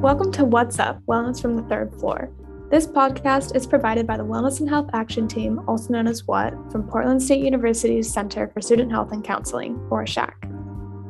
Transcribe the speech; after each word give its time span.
Welcome 0.00 0.30
to 0.34 0.44
What's 0.44 0.78
Up 0.78 1.04
Wellness 1.06 1.42
from 1.42 1.56
the 1.56 1.64
Third 1.64 1.92
Floor. 1.92 2.30
This 2.70 2.86
podcast 2.86 3.56
is 3.56 3.66
provided 3.66 4.06
by 4.06 4.16
the 4.16 4.24
Wellness 4.24 4.60
and 4.60 4.68
Health 4.68 4.90
Action 4.92 5.26
Team, 5.26 5.60
also 5.66 5.92
known 5.92 6.06
as 6.06 6.24
WHAT, 6.24 6.54
from 6.70 6.86
Portland 6.86 7.20
State 7.20 7.42
University's 7.42 8.08
Center 8.08 8.46
for 8.54 8.60
Student 8.60 8.92
Health 8.92 9.10
and 9.10 9.24
Counseling, 9.24 9.76
or 9.90 10.06
SHAC. 10.06 10.48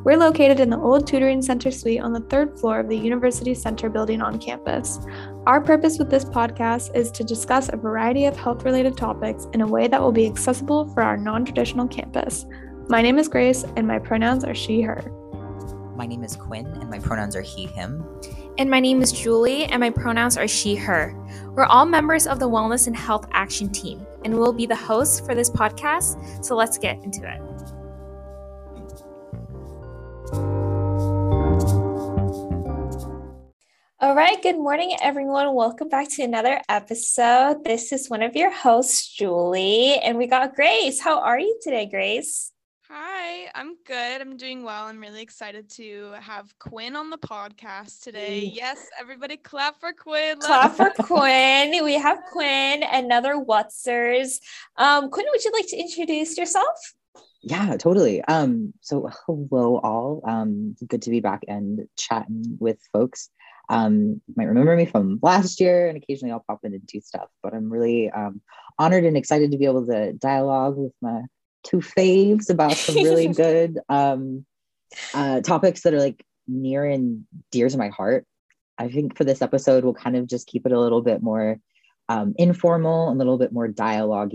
We're 0.04 0.16
located 0.16 0.58
in 0.58 0.70
the 0.70 0.78
old 0.78 1.06
tutoring 1.06 1.42
center 1.42 1.70
suite 1.70 2.00
on 2.00 2.14
the 2.14 2.22
third 2.30 2.58
floor 2.58 2.80
of 2.80 2.88
the 2.88 2.96
University 2.96 3.52
Center 3.52 3.90
building 3.90 4.22
on 4.22 4.38
campus. 4.38 5.00
Our 5.46 5.60
purpose 5.60 5.98
with 5.98 6.08
this 6.08 6.24
podcast 6.24 6.96
is 6.96 7.10
to 7.10 7.24
discuss 7.24 7.68
a 7.68 7.76
variety 7.76 8.24
of 8.24 8.38
health 8.38 8.64
related 8.64 8.96
topics 8.96 9.48
in 9.52 9.60
a 9.60 9.66
way 9.66 9.86
that 9.88 10.00
will 10.00 10.12
be 10.12 10.26
accessible 10.26 10.90
for 10.94 11.02
our 11.02 11.18
non 11.18 11.44
traditional 11.44 11.88
campus. 11.88 12.46
My 12.88 13.02
name 13.02 13.18
is 13.18 13.28
Grace, 13.28 13.64
and 13.76 13.86
my 13.86 13.98
pronouns 13.98 14.44
are 14.44 14.54
she, 14.54 14.80
her. 14.80 15.12
My 15.94 16.06
name 16.06 16.24
is 16.24 16.36
Quinn, 16.36 16.64
and 16.66 16.88
my 16.88 17.00
pronouns 17.00 17.36
are 17.36 17.42
he, 17.42 17.66
him. 17.66 18.02
And 18.58 18.68
my 18.68 18.80
name 18.80 19.02
is 19.02 19.12
Julie, 19.12 19.66
and 19.66 19.78
my 19.78 19.90
pronouns 19.90 20.36
are 20.36 20.48
she, 20.48 20.74
her. 20.74 21.14
We're 21.54 21.66
all 21.66 21.86
members 21.86 22.26
of 22.26 22.40
the 22.40 22.48
Wellness 22.50 22.88
and 22.88 22.96
Health 22.96 23.28
Action 23.30 23.70
Team, 23.70 24.04
and 24.24 24.36
we'll 24.36 24.52
be 24.52 24.66
the 24.66 24.74
hosts 24.74 25.20
for 25.20 25.32
this 25.32 25.48
podcast. 25.48 26.44
So 26.44 26.56
let's 26.56 26.76
get 26.76 26.96
into 27.04 27.20
it. 27.20 27.40
All 34.00 34.16
right, 34.16 34.42
good 34.42 34.56
morning, 34.56 34.96
everyone. 35.00 35.54
Welcome 35.54 35.88
back 35.88 36.08
to 36.16 36.24
another 36.24 36.60
episode. 36.68 37.62
This 37.62 37.92
is 37.92 38.10
one 38.10 38.24
of 38.24 38.34
your 38.34 38.50
hosts, 38.50 39.06
Julie, 39.14 40.00
and 40.02 40.18
we 40.18 40.26
got 40.26 40.56
Grace. 40.56 41.00
How 41.00 41.20
are 41.20 41.38
you 41.38 41.56
today, 41.62 41.86
Grace? 41.86 42.50
Hi, 42.90 43.50
I'm 43.54 43.76
good. 43.84 44.22
I'm 44.22 44.38
doing 44.38 44.62
well. 44.62 44.84
I'm 44.84 44.98
really 44.98 45.20
excited 45.20 45.68
to 45.72 46.12
have 46.20 46.58
Quinn 46.58 46.96
on 46.96 47.10
the 47.10 47.18
podcast 47.18 48.00
today. 48.00 48.50
Yes, 48.54 48.78
everybody 48.98 49.36
clap 49.36 49.78
for 49.78 49.92
Quinn. 49.92 50.38
Clap 50.38 50.74
for 50.74 50.90
Quinn. 51.02 51.84
We 51.84 51.94
have 51.98 52.18
Quinn, 52.32 52.82
another 52.82 53.34
Whatsers. 53.34 54.40
Um, 54.78 55.10
Quinn, 55.10 55.26
would 55.30 55.44
you 55.44 55.52
like 55.52 55.66
to 55.66 55.76
introduce 55.76 56.38
yourself? 56.38 56.94
Yeah, 57.42 57.76
totally. 57.76 58.22
Um, 58.22 58.72
so 58.80 59.10
hello 59.26 59.80
all. 59.84 60.22
Um, 60.26 60.74
good 60.86 61.02
to 61.02 61.10
be 61.10 61.20
back 61.20 61.44
and 61.46 61.86
chatting 61.98 62.56
with 62.58 62.78
folks. 62.90 63.28
Um, 63.68 64.22
you 64.26 64.34
might 64.34 64.44
remember 64.44 64.74
me 64.74 64.86
from 64.86 65.18
last 65.20 65.60
year, 65.60 65.88
and 65.88 65.98
occasionally 65.98 66.32
I'll 66.32 66.42
pop 66.48 66.60
in 66.64 66.72
and 66.72 66.86
do 66.86 67.02
stuff. 67.02 67.28
But 67.42 67.52
I'm 67.52 67.70
really 67.70 68.10
um, 68.10 68.40
honored 68.78 69.04
and 69.04 69.14
excited 69.14 69.50
to 69.50 69.58
be 69.58 69.66
able 69.66 69.86
to 69.88 70.14
dialogue 70.14 70.78
with 70.78 70.94
my 71.02 71.24
two 71.64 71.78
faves 71.78 72.50
about 72.50 72.72
some 72.72 72.96
really 72.96 73.28
good 73.34 73.78
um, 73.88 74.44
uh, 75.14 75.40
topics 75.40 75.82
that 75.82 75.94
are 75.94 76.00
like 76.00 76.24
near 76.46 76.84
and 76.84 77.24
dear 77.50 77.68
to 77.68 77.78
my 77.78 77.88
heart. 77.88 78.26
I 78.78 78.88
think 78.88 79.16
for 79.16 79.24
this 79.24 79.42
episode, 79.42 79.84
we'll 79.84 79.94
kind 79.94 80.16
of 80.16 80.26
just 80.26 80.46
keep 80.46 80.64
it 80.64 80.72
a 80.72 80.80
little 80.80 81.02
bit 81.02 81.22
more 81.22 81.58
um, 82.08 82.34
informal, 82.38 83.10
a 83.10 83.14
little 83.14 83.38
bit 83.38 83.52
more 83.52 83.68
dialogue 83.68 84.32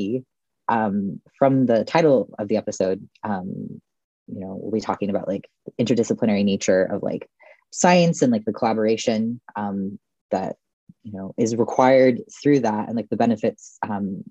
um, 0.69 1.21
from 1.37 1.65
the 1.65 1.83
title 1.83 2.33
of 2.39 2.47
the 2.47 2.57
episode, 2.57 3.07
um, 3.23 3.81
you 4.27 4.39
know, 4.39 4.57
we'll 4.59 4.71
be 4.71 4.79
talking 4.79 5.09
about 5.09 5.27
like 5.27 5.49
the 5.65 5.83
interdisciplinary 5.83 6.43
nature 6.43 6.83
of 6.83 7.03
like 7.03 7.29
science 7.71 8.21
and 8.21 8.31
like 8.31 8.45
the 8.45 8.53
collaboration 8.53 9.41
um, 9.55 9.99
that 10.31 10.55
you 11.03 11.11
know 11.11 11.33
is 11.37 11.55
required 11.55 12.21
through 12.41 12.61
that 12.61 12.87
and 12.87 12.95
like 12.95 13.09
the 13.09 13.17
benefits 13.17 13.77
um, 13.87 14.23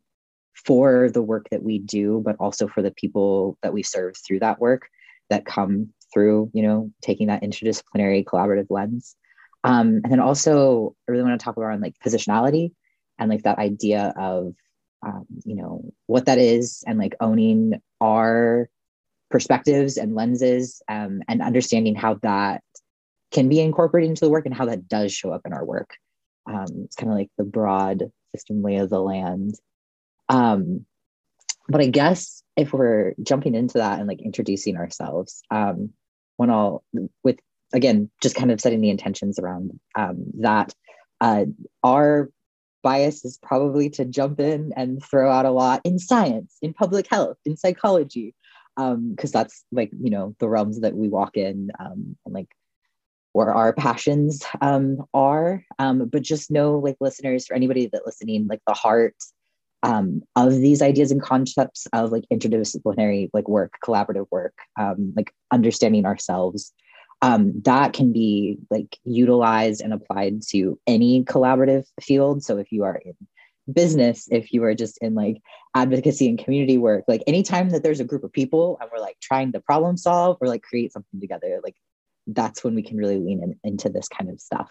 for 0.55 1.11
the 1.11 1.23
work 1.23 1.49
that 1.51 1.63
we 1.63 1.79
do, 1.79 2.23
but 2.25 2.37
also 2.39 2.69
for 2.69 2.83
the 2.83 2.91
people 2.91 3.59
that 3.63 3.73
we 3.73 3.83
serve 3.83 4.15
through 4.17 4.41
that 4.41 4.61
work 4.61 4.89
that 5.31 5.47
come 5.47 5.89
through, 6.13 6.51
you 6.53 6.63
know, 6.63 6.91
taking 7.01 7.29
that 7.29 7.43
interdisciplinary 7.43 8.25
collaborative 8.25 8.67
lens. 8.71 9.17
Um, 9.65 10.01
and 10.03 10.11
then 10.13 10.21
also, 10.21 10.95
I 11.09 11.13
really 11.13 11.25
want 11.25 11.41
to 11.41 11.45
talk 11.45 11.57
around 11.57 11.81
like 11.81 11.95
positionality 12.05 12.73
and 13.19 13.31
like 13.31 13.45
that 13.45 13.59
idea 13.59 14.13
of, 14.17 14.55
um, 15.05 15.25
you 15.45 15.57
know, 15.57 15.93
what 16.07 16.27
that 16.27 16.39
is 16.39 16.85
and 16.87 16.99
like 16.99 17.15
owning 17.21 17.81
our 18.01 18.69
perspectives 19.31 19.97
and 19.97 20.15
lenses 20.15 20.83
um, 20.89 21.23
and 21.29 21.41
understanding 21.41 21.95
how 21.95 22.15
that 22.23 22.63
can 23.31 23.49
be 23.49 23.61
incorporated 23.61 24.11
into 24.11 24.25
the 24.25 24.31
work 24.31 24.47
and 24.47 24.55
how 24.55 24.67
that 24.67 24.89
does 24.89 25.13
show 25.13 25.33
up 25.33 25.43
in 25.45 25.53
our 25.53 25.65
work. 25.65 25.91
Um, 26.47 26.67
it's 26.85 26.97
kind 26.97 27.11
of 27.11 27.17
like 27.17 27.31
the 27.39 27.45
broad 27.45 28.11
system 28.35 28.63
lay 28.63 28.77
of 28.77 28.91
the 28.91 29.01
land 29.01 29.55
um, 30.33 30.87
but 31.69 31.81
I 31.81 31.87
guess 31.87 32.43
if 32.57 32.73
we're 32.73 33.15
jumping 33.23 33.55
into 33.55 33.79
that 33.79 33.99
and 33.99 34.09
like 34.09 34.23
introducing 34.23 34.77
ourselves, 34.77 35.43
um, 35.51 35.91
when 36.37 36.51
I'll 36.51 36.83
with 37.23 37.39
again 37.73 38.11
just 38.23 38.35
kind 38.35 38.51
of 38.51 38.61
setting 38.61 38.81
the 38.81 38.91
intentions 38.91 39.39
around 39.39 39.79
um, 39.95 40.25
that, 40.41 40.75
uh, 41.21 41.45
our 41.85 42.31
bias 42.83 43.25
is 43.25 43.39
probably 43.43 43.91
to 43.91 44.05
jump 44.05 44.41
in 44.41 44.73
and 44.75 45.05
throw 45.05 45.31
out 45.31 45.47
a 45.47 45.51
lot 45.51 45.83
in 45.85 45.99
science, 45.99 46.57
in 46.63 46.73
public 46.73 47.07
health, 47.09 47.37
in 47.45 47.57
psychology, 47.57 48.35
because 48.75 48.95
um, 48.95 49.15
that's 49.33 49.65
like 49.71 49.91
you 50.03 50.11
know 50.11 50.35
the 50.41 50.49
realms 50.49 50.81
that 50.81 50.95
we 50.95 51.09
walk 51.09 51.37
in 51.37 51.71
um, 51.79 52.17
and 52.25 52.35
like 52.35 52.49
where 53.33 53.53
our 53.53 53.73
passions 53.75 54.45
um, 54.61 55.05
are. 55.13 55.63
Um, 55.79 56.09
but 56.09 56.23
just 56.23 56.51
know, 56.51 56.79
like 56.79 56.97
listeners, 57.01 57.47
for 57.47 57.55
anybody 57.55 57.89
that 57.93 58.07
listening, 58.07 58.47
like 58.47 58.61
the 58.67 58.75
heart 58.75 59.15
um, 59.83 60.23
of 60.37 60.53
these 60.53 60.83
ideas 60.83 61.11
and 61.11 61.23
concepts 61.23 61.87
of 61.93 62.13
like 62.13 62.25
interdisciplinary 62.33 63.31
like 63.33 63.49
work 63.49 63.75
collaborative 63.85 64.27
work 64.31 64.55
um, 64.79 65.13
like 65.17 65.33
understanding 65.51 66.07
ourselves 66.07 66.73
um, 67.23 67.53
that 67.65 67.93
can 67.93 68.13
be 68.13 68.59
like 68.71 68.99
utilized 69.05 69.81
and 69.81 69.93
applied 69.93 70.43
to 70.51 70.79
any 70.89 71.23
collaborative 71.23 71.87
field. 72.01 72.43
So 72.43 72.59
if 72.59 72.73
you 72.73 72.83
are 72.83 72.97
in 72.97 73.15
business 73.73 74.27
if 74.33 74.53
you 74.53 74.65
are 74.65 74.75
just 74.75 74.99
in 74.99 75.15
like 75.15 75.41
advocacy 75.77 76.29
and 76.29 76.37
community 76.37 76.79
work 76.79 77.05
like 77.07 77.23
anytime 77.29 77.71
that 77.71 77.85
there's 77.85 78.01
a 78.01 78.05
group 78.05 78.25
of 78.25 78.33
people 78.33 78.77
and 78.81 78.91
we're 78.93 79.01
like 79.01 79.17
trying 79.23 79.53
to 79.53 79.61
problem 79.61 79.97
solve 79.97 80.37
or 80.41 80.49
like 80.49 80.63
create 80.63 80.93
something 80.93 81.21
together 81.21 81.61
like 81.63 81.77
that's 82.27 82.65
when 82.65 82.75
we 82.75 82.83
can 82.83 82.97
really 82.97 83.19
lean 83.19 83.41
in, 83.41 83.59
into 83.65 83.89
this 83.89 84.09
kind 84.09 84.31
of 84.31 84.41
stuff. 84.41 84.71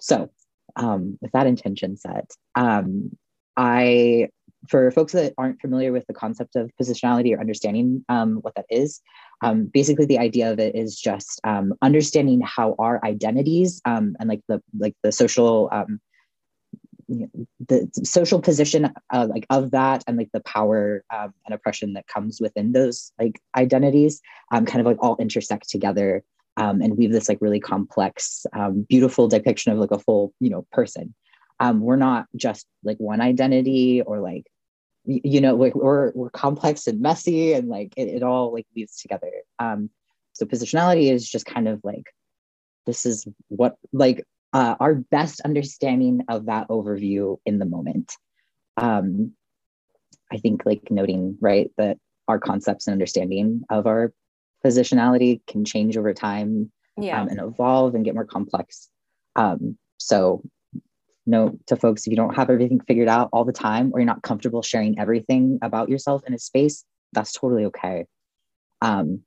So 0.00 0.30
um, 0.74 1.18
with 1.20 1.32
that 1.32 1.46
intention 1.46 1.96
set 1.96 2.30
um, 2.54 3.16
I, 3.56 4.28
for 4.68 4.90
folks 4.90 5.12
that 5.12 5.34
aren't 5.38 5.60
familiar 5.60 5.92
with 5.92 6.06
the 6.06 6.14
concept 6.14 6.56
of 6.56 6.70
positionality 6.80 7.34
or 7.34 7.40
understanding 7.40 8.04
um, 8.08 8.36
what 8.36 8.54
that 8.54 8.66
is, 8.70 9.00
um, 9.42 9.66
basically 9.66 10.06
the 10.06 10.18
idea 10.18 10.50
of 10.50 10.58
it 10.58 10.74
is 10.74 10.98
just 10.98 11.40
um, 11.44 11.74
understanding 11.82 12.40
how 12.40 12.74
our 12.78 13.04
identities 13.04 13.80
um, 13.84 14.16
and 14.18 14.28
like 14.28 14.40
the 14.48 14.62
like 14.78 14.94
the 15.02 15.12
social 15.12 15.68
um, 15.72 16.00
the 17.08 17.88
social 18.02 18.40
position 18.40 18.92
uh, 19.12 19.26
like 19.28 19.46
of 19.50 19.70
that 19.70 20.02
and 20.06 20.16
like 20.16 20.30
the 20.32 20.40
power 20.40 21.04
um, 21.14 21.32
and 21.44 21.54
oppression 21.54 21.92
that 21.92 22.06
comes 22.08 22.40
within 22.40 22.72
those 22.72 23.12
like 23.18 23.40
identities 23.56 24.20
kind 24.50 24.80
of 24.80 24.86
like 24.86 24.96
all 25.00 25.16
intersect 25.18 25.68
together 25.68 26.24
and 26.56 26.96
weave 26.96 27.12
this 27.12 27.28
like 27.28 27.38
really 27.40 27.60
complex 27.60 28.46
beautiful 28.88 29.28
depiction 29.28 29.72
of 29.72 29.78
like 29.78 29.92
a 29.92 29.98
full 29.98 30.32
you 30.40 30.50
know 30.50 30.66
person. 30.72 31.14
Um, 31.60 31.80
we're 31.80 31.96
not 31.96 32.26
just 32.36 32.66
like 32.84 32.98
one 32.98 33.20
identity 33.20 34.02
or 34.02 34.20
like 34.20 34.44
you 35.06 35.40
know 35.40 35.54
like 35.54 35.74
we're 35.74 36.12
we're 36.14 36.30
complex 36.30 36.86
and 36.86 37.00
messy 37.00 37.52
and 37.52 37.68
like 37.68 37.92
it, 37.96 38.08
it 38.08 38.22
all 38.22 38.52
like 38.52 38.66
weaves 38.74 39.00
together. 39.00 39.30
Um 39.58 39.90
so 40.32 40.44
positionality 40.44 41.10
is 41.10 41.28
just 41.28 41.46
kind 41.46 41.68
of 41.68 41.80
like 41.82 42.12
this 42.84 43.06
is 43.06 43.26
what 43.48 43.76
like 43.92 44.24
uh, 44.52 44.76
our 44.80 44.94
best 44.94 45.40
understanding 45.40 46.22
of 46.28 46.46
that 46.46 46.68
overview 46.68 47.38
in 47.46 47.58
the 47.58 47.66
moment. 47.66 48.12
Um 48.76 49.32
i 50.32 50.38
think 50.38 50.66
like 50.66 50.90
noting 50.90 51.38
right 51.40 51.70
that 51.76 51.98
our 52.26 52.40
concepts 52.40 52.88
and 52.88 52.92
understanding 52.92 53.62
of 53.70 53.86
our 53.86 54.12
positionality 54.64 55.40
can 55.46 55.64
change 55.64 55.96
over 55.96 56.12
time 56.12 56.72
yeah. 57.00 57.22
um, 57.22 57.28
and 57.28 57.40
evolve 57.40 57.94
and 57.94 58.04
get 58.04 58.14
more 58.14 58.24
complex. 58.24 58.88
Um 59.36 59.78
so 59.98 60.42
note 61.26 61.58
to 61.66 61.76
folks 61.76 62.06
if 62.06 62.10
you 62.10 62.16
don't 62.16 62.36
have 62.36 62.50
everything 62.50 62.80
figured 62.80 63.08
out 63.08 63.28
all 63.32 63.44
the 63.44 63.52
time 63.52 63.90
or 63.92 64.00
you're 64.00 64.06
not 64.06 64.22
comfortable 64.22 64.62
sharing 64.62 64.98
everything 64.98 65.58
about 65.62 65.88
yourself 65.88 66.22
in 66.26 66.34
a 66.34 66.38
space 66.38 66.84
that's 67.12 67.32
totally 67.32 67.64
okay 67.64 68.04
um 68.82 69.20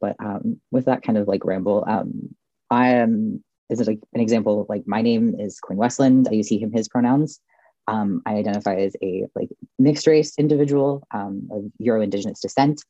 but 0.00 0.16
um 0.18 0.60
with 0.70 0.86
that 0.86 1.02
kind 1.02 1.18
of 1.18 1.28
like 1.28 1.44
ramble 1.44 1.84
um 1.86 2.34
i 2.70 2.88
am 2.88 3.42
is 3.70 3.80
it 3.80 3.86
like 3.86 4.00
an 4.12 4.20
example 4.20 4.66
like 4.68 4.82
my 4.86 5.02
name 5.02 5.34
is 5.38 5.60
quinn 5.60 5.78
westland 5.78 6.28
i 6.30 6.34
use 6.34 6.48
he 6.48 6.58
him 6.58 6.72
his 6.72 6.88
pronouns 6.88 7.40
um, 7.86 8.22
I 8.26 8.34
identify 8.34 8.76
as 8.76 8.96
a 9.02 9.26
like 9.34 9.50
mixed 9.78 10.06
race 10.06 10.32
individual 10.38 11.06
um, 11.12 11.48
of 11.50 11.64
Euro 11.78 12.02
Indigenous 12.02 12.40
descent. 12.40 12.82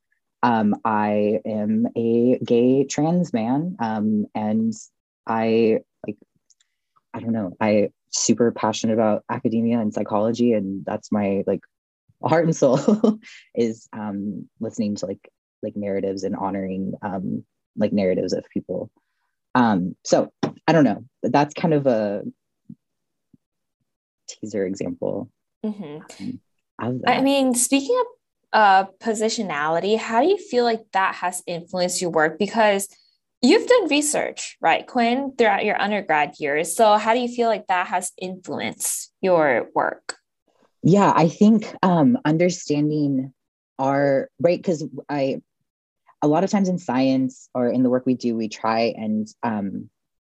Um, 0.42 0.76
I 0.84 1.40
am 1.46 1.88
a 1.96 2.38
gay 2.44 2.84
trans 2.84 3.32
man, 3.32 3.76
um, 3.80 4.26
and 4.34 4.72
I 5.26 5.80
like 6.06 6.16
I 7.14 7.20
don't 7.20 7.32
know. 7.32 7.56
I 7.60 7.90
super 8.14 8.52
passionate 8.52 8.94
about 8.94 9.24
academia 9.28 9.80
and 9.80 9.92
psychology 9.92 10.52
and 10.52 10.84
that's 10.84 11.10
my 11.10 11.42
like 11.46 11.60
heart 12.22 12.44
and 12.44 12.56
soul 12.56 13.18
is 13.54 13.88
um 13.92 14.48
listening 14.60 14.94
to 14.94 15.06
like 15.06 15.28
like 15.62 15.76
narratives 15.76 16.22
and 16.22 16.36
honoring 16.36 16.92
um 17.02 17.44
like 17.76 17.92
narratives 17.92 18.32
of 18.32 18.44
people 18.52 18.90
Um, 19.54 19.94
so 20.04 20.32
I 20.66 20.72
don't 20.72 20.84
know. 20.84 21.04
That's 21.22 21.54
kind 21.54 21.74
of 21.74 21.86
a 21.86 22.22
teaser 24.28 24.66
example. 24.66 25.30
Mm-hmm. 25.64 26.30
Of 26.82 27.02
I 27.06 27.20
mean, 27.20 27.54
speaking 27.54 27.96
of 28.00 28.06
uh, 28.52 28.84
positionality, 29.00 29.96
how 29.96 30.20
do 30.20 30.28
you 30.28 30.38
feel 30.38 30.64
like 30.64 30.84
that 30.92 31.14
has 31.16 31.42
influenced 31.46 32.02
your 32.02 32.10
work? 32.10 32.38
Because 32.38 32.88
you've 33.44 33.66
done 33.66 33.88
research, 33.88 34.56
right, 34.60 34.86
Quinn, 34.86 35.34
throughout 35.36 35.64
your 35.64 35.80
undergrad 35.80 36.34
years. 36.38 36.74
So, 36.74 36.96
how 36.96 37.14
do 37.14 37.20
you 37.20 37.28
feel 37.28 37.48
like 37.48 37.66
that 37.68 37.86
has 37.88 38.12
influenced 38.20 39.12
your 39.20 39.68
work? 39.74 40.16
yeah 40.84 41.12
i 41.16 41.28
think 41.28 41.74
um 41.82 42.16
understanding 42.24 43.32
our 43.78 44.28
right 44.38 44.58
because 44.58 44.86
i 45.08 45.40
a 46.22 46.28
lot 46.28 46.44
of 46.44 46.50
times 46.50 46.68
in 46.68 46.78
science 46.78 47.48
or 47.54 47.68
in 47.68 47.82
the 47.82 47.90
work 47.90 48.06
we 48.06 48.14
do 48.14 48.36
we 48.36 48.48
try 48.48 48.94
and 48.96 49.28
um 49.42 49.88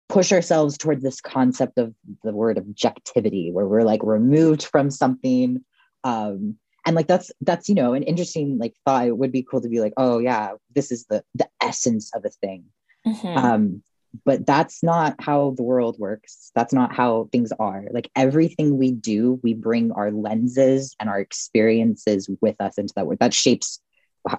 push 0.09 0.33
ourselves 0.33 0.79
towards 0.79 1.03
this 1.03 1.21
concept 1.21 1.79
of 1.79 1.93
the 2.23 2.33
word 2.33 2.59
objectivity 2.59 3.51
where 3.51 3.67
we're 3.67 3.83
like 3.83 4.03
removed 4.05 4.65
from 4.65 4.89
something 4.89 5.65
um 6.05 6.57
and 6.87 6.95
like 6.95 7.09
that's 7.09 7.33
that's 7.41 7.69
you 7.69 7.75
know 7.75 7.93
an 7.95 8.05
interesting 8.05 8.57
like 8.57 8.75
thought 8.85 9.09
it 9.09 9.19
would 9.19 9.33
be 9.33 9.43
cool 9.43 9.61
to 9.61 9.69
be 9.69 9.81
like 9.81 9.95
oh 9.97 10.21
yeah 10.21 10.53
this 10.77 10.93
is 10.93 11.07
the 11.07 11.25
the 11.35 11.49
essence 11.61 12.13
of 12.15 12.25
a 12.25 12.31
thing 12.31 12.65
Mhm. 13.07 13.37
um 13.37 13.83
but 14.25 14.47
that's 14.47 14.83
not 14.83 15.15
how 15.21 15.51
the 15.59 15.63
world 15.63 15.99
works. 15.99 16.51
That's 16.55 16.73
not 16.73 16.95
how 16.95 17.29
things 17.33 17.53
are. 17.59 17.85
Like 17.91 18.11
everything 18.17 18.79
we 18.79 18.91
do 18.93 19.39
we 19.43 19.53
bring 19.53 19.93
our 19.93 20.11
lenses 20.11 20.97
and 20.99 21.11
our 21.11 21.21
experiences 21.21 22.31
with 22.41 22.57
us 22.61 22.79
into 22.79 22.95
that 22.97 23.07
work 23.07 23.19
that 23.19 23.35
shapes 23.35 23.79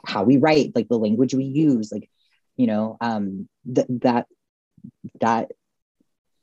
how 0.06 0.24
we 0.24 0.38
write 0.38 0.72
like 0.76 0.88
the 0.90 0.98
language 0.98 1.34
we 1.34 1.46
use 1.46 1.92
like 1.92 2.10
you 2.58 2.66
know 2.68 2.98
um 3.02 3.48
th- 3.74 3.88
that 4.02 4.26
that 5.22 5.52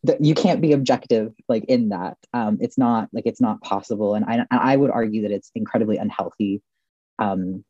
that 0.05 0.23
you 0.25 0.35
can't 0.35 0.61
be 0.61 0.73
objective 0.73 1.35
like 1.49 1.65
in 1.65 1.89
that. 1.89 2.17
Um 2.33 2.59
it's 2.61 2.79
not 2.79 3.09
like 3.13 3.27
it's 3.27 3.41
not 3.41 3.61
possible. 3.63 4.15
And 4.15 4.25
i 4.27 4.47
i 4.51 4.77
would 4.77 4.91
argue 4.91 5.23
that 5.23 5.33
it's 5.33 5.51
incredibly 5.57 5.97
unhealthy 5.97 6.63
um 7.19 7.65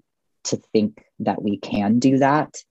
to 0.45 0.57
think 0.75 1.03
that 1.21 1.41
we 1.43 1.57
can 1.57 2.01
do 2.01 2.19
that. 2.19 2.63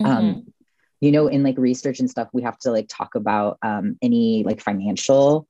Mhm. 0.00 0.06
um 0.06 0.52
you 1.00 1.12
know 1.12 1.26
in 1.26 1.42
like 1.42 1.58
research 1.58 2.00
and 2.00 2.10
stuff 2.10 2.28
we 2.32 2.42
have 2.42 2.58
to 2.58 2.70
like 2.70 2.86
talk 2.88 3.14
about 3.14 3.58
um 3.62 3.96
any 4.02 4.42
like 4.44 4.60
financial 4.60 5.46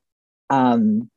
um 0.50 1.10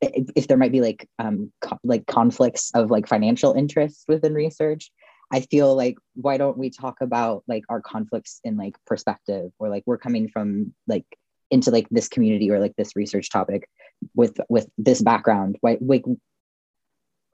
if, 0.00 0.28
if 0.34 0.46
there 0.48 0.56
might 0.56 0.72
be 0.72 0.80
like 0.80 1.08
um 1.18 1.52
co- 1.60 1.78
like 1.84 2.06
conflicts 2.06 2.70
of 2.74 2.90
like 2.90 3.06
financial 3.06 3.52
interests 3.52 4.04
within 4.08 4.34
research 4.34 4.90
i 5.32 5.40
feel 5.40 5.74
like 5.74 5.96
why 6.14 6.36
don't 6.36 6.58
we 6.58 6.70
talk 6.70 6.96
about 7.00 7.42
like 7.46 7.64
our 7.68 7.80
conflicts 7.80 8.40
in 8.44 8.56
like 8.56 8.76
perspective 8.86 9.50
or 9.58 9.68
like 9.68 9.82
we're 9.86 9.98
coming 9.98 10.28
from 10.28 10.74
like 10.86 11.06
into 11.50 11.70
like 11.70 11.88
this 11.90 12.08
community 12.08 12.50
or 12.50 12.60
like 12.60 12.74
this 12.76 12.96
research 12.96 13.30
topic 13.30 13.68
with 14.14 14.38
with 14.48 14.68
this 14.78 15.02
background 15.02 15.56
why 15.60 15.76
like 15.80 16.04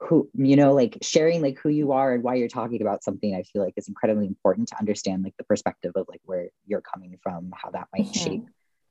who 0.07 0.29
you 0.35 0.57
know 0.57 0.73
like 0.73 0.99
sharing 1.03 1.43
like 1.43 1.59
who 1.59 1.69
you 1.69 1.93
are 1.93 2.13
and 2.15 2.23
why 2.23 2.35
you're 2.35 2.49
talking 2.49 2.81
about 2.83 3.03
something 3.03 3.35
i 3.35 3.43
feel 3.43 3.63
like 3.63 3.75
is 3.77 3.89
incredibly 3.89 4.27
important 4.27 4.69
to 4.69 4.79
understand 4.79 5.23
like 5.25 5.35
the 5.37 5.45
perspective 5.45 5.93
of 5.97 6.07
like 6.09 6.21
where 6.25 6.49
you're 6.67 6.81
coming 6.83 7.17
from 7.23 7.51
how 7.55 7.71
that 7.71 7.89
might 7.97 8.07
Mhm. 8.07 8.23
shape 8.25 8.43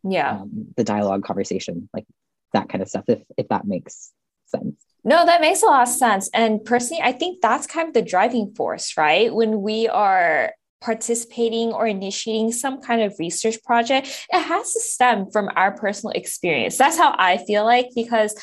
yeah. 0.03 0.31
um, 0.41 0.67
the 0.77 0.83
dialogue 0.83 1.23
conversation 1.23 1.89
like 1.93 2.05
that 2.53 2.69
kind 2.69 2.81
of 2.81 2.89
stuff 2.89 3.05
if 3.07 3.21
if 3.37 3.47
that 3.49 3.65
makes 3.65 4.11
sense 4.45 4.75
No, 5.03 5.23
that 5.25 5.39
makes 5.41 5.61
a 5.61 5.67
lot 5.67 5.83
of 5.87 5.93
sense. 5.93 6.29
And 6.33 6.65
personally, 6.65 7.03
I 7.03 7.11
think 7.11 7.39
that's 7.39 7.67
kind 7.67 7.87
of 7.87 7.93
the 7.93 8.01
driving 8.01 8.55
force, 8.55 8.97
right? 8.97 9.29
When 9.33 9.61
we 9.61 9.87
are 9.87 10.53
participating 10.81 11.71
or 11.73 11.85
initiating 11.85 12.51
some 12.51 12.81
kind 12.81 13.01
of 13.01 13.13
research 13.19 13.57
project, 13.63 14.07
it 14.33 14.41
has 14.41 14.73
to 14.73 14.79
stem 14.79 15.29
from 15.31 15.49
our 15.55 15.71
personal 15.77 16.11
experience. 16.21 16.77
That's 16.77 16.97
how 16.97 17.13
I 17.17 17.37
feel 17.37 17.63
like, 17.65 17.87
because 17.95 18.33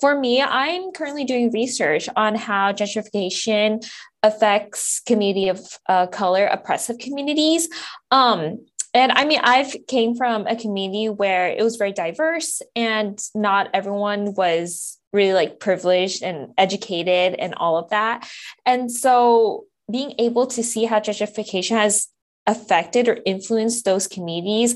for 0.00 0.18
me, 0.18 0.42
I'm 0.42 0.92
currently 0.92 1.24
doing 1.24 1.50
research 1.50 2.08
on 2.16 2.34
how 2.34 2.72
gentrification 2.72 3.84
affects 4.22 5.00
community 5.00 5.48
of 5.48 5.60
uh, 5.88 6.06
color 6.06 6.46
oppressive 6.46 6.98
communities. 6.98 7.68
Um, 8.10 8.64
and 8.94 9.12
I 9.12 9.24
mean, 9.24 9.40
I've 9.42 9.76
came 9.86 10.16
from 10.16 10.46
a 10.46 10.56
community 10.56 11.08
where 11.08 11.48
it 11.48 11.62
was 11.62 11.76
very 11.76 11.92
diverse 11.92 12.62
and 12.74 13.18
not 13.34 13.68
everyone 13.74 14.34
was 14.34 14.98
really 15.12 15.34
like 15.34 15.60
privileged 15.60 16.22
and 16.22 16.52
educated 16.56 17.38
and 17.38 17.54
all 17.56 17.76
of 17.76 17.90
that. 17.90 18.28
And 18.64 18.90
so 18.90 19.66
being 19.90 20.14
able 20.18 20.46
to 20.48 20.62
see 20.62 20.84
how 20.84 21.00
gentrification 21.00 21.76
has 21.76 22.08
affected 22.46 23.08
or 23.08 23.18
influenced 23.26 23.84
those 23.84 24.06
communities, 24.06 24.74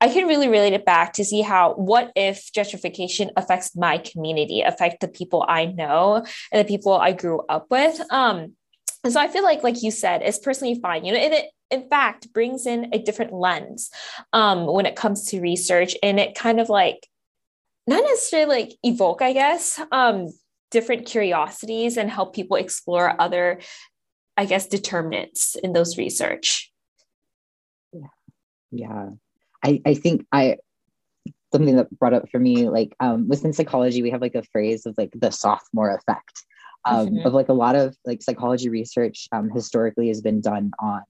I 0.00 0.08
can 0.08 0.28
really 0.28 0.48
relate 0.48 0.74
it 0.74 0.84
back 0.84 1.14
to 1.14 1.24
see 1.24 1.40
how 1.40 1.74
what 1.74 2.12
if 2.14 2.52
gentrification 2.52 3.30
affects 3.36 3.74
my 3.74 3.98
community, 3.98 4.60
affect 4.62 5.00
the 5.00 5.08
people 5.08 5.44
I 5.48 5.66
know 5.66 6.24
and 6.52 6.60
the 6.64 6.68
people 6.68 6.92
I 6.92 7.12
grew 7.12 7.40
up 7.48 7.66
with. 7.70 8.00
Um, 8.12 8.54
and 9.02 9.12
so 9.12 9.20
I 9.20 9.28
feel 9.28 9.42
like, 9.42 9.62
like 9.62 9.82
you 9.82 9.90
said, 9.90 10.22
it's 10.22 10.38
personally 10.38 10.78
fine. 10.80 11.04
You 11.04 11.12
know, 11.12 11.18
and 11.18 11.34
it 11.34 11.46
in 11.70 11.88
fact 11.88 12.32
brings 12.32 12.66
in 12.66 12.90
a 12.94 12.98
different 12.98 13.32
lens 13.32 13.90
um, 14.32 14.66
when 14.66 14.86
it 14.86 14.96
comes 14.96 15.26
to 15.26 15.40
research, 15.40 15.96
and 16.02 16.20
it 16.20 16.34
kind 16.34 16.60
of 16.60 16.68
like 16.68 17.06
not 17.86 18.04
necessarily 18.04 18.62
like 18.62 18.72
evoke, 18.84 19.20
I 19.20 19.32
guess, 19.32 19.80
um, 19.90 20.28
different 20.70 21.06
curiosities 21.06 21.96
and 21.96 22.10
help 22.10 22.34
people 22.34 22.56
explore 22.56 23.20
other, 23.20 23.60
I 24.36 24.44
guess, 24.44 24.66
determinants 24.66 25.56
in 25.56 25.72
those 25.72 25.98
research. 25.98 26.70
Yeah. 27.92 28.08
Yeah 28.70 29.08
i 29.64 29.80
i 29.86 29.94
think 29.94 30.24
i 30.32 30.56
something 31.52 31.76
that 31.76 31.90
brought 31.98 32.12
up 32.14 32.28
for 32.30 32.38
me 32.38 32.68
like 32.68 32.94
um 33.00 33.28
within 33.28 33.52
psychology 33.52 34.02
we 34.02 34.10
have 34.10 34.20
like 34.20 34.34
a 34.34 34.42
phrase 34.52 34.86
of 34.86 34.94
like 34.98 35.10
the 35.14 35.30
sophomore 35.30 35.94
effect 35.94 36.44
um, 36.84 37.08
Mhm. 37.08 37.26
of 37.26 37.34
like 37.34 37.48
a 37.48 37.54
lot 37.54 37.74
of 37.74 37.96
like 38.06 38.22
psychology 38.22 38.68
research 38.68 39.28
um, 39.32 39.50
historically 39.50 40.08
has 40.08 40.20
been 40.20 40.40
done 40.40 40.70
on 40.78 41.02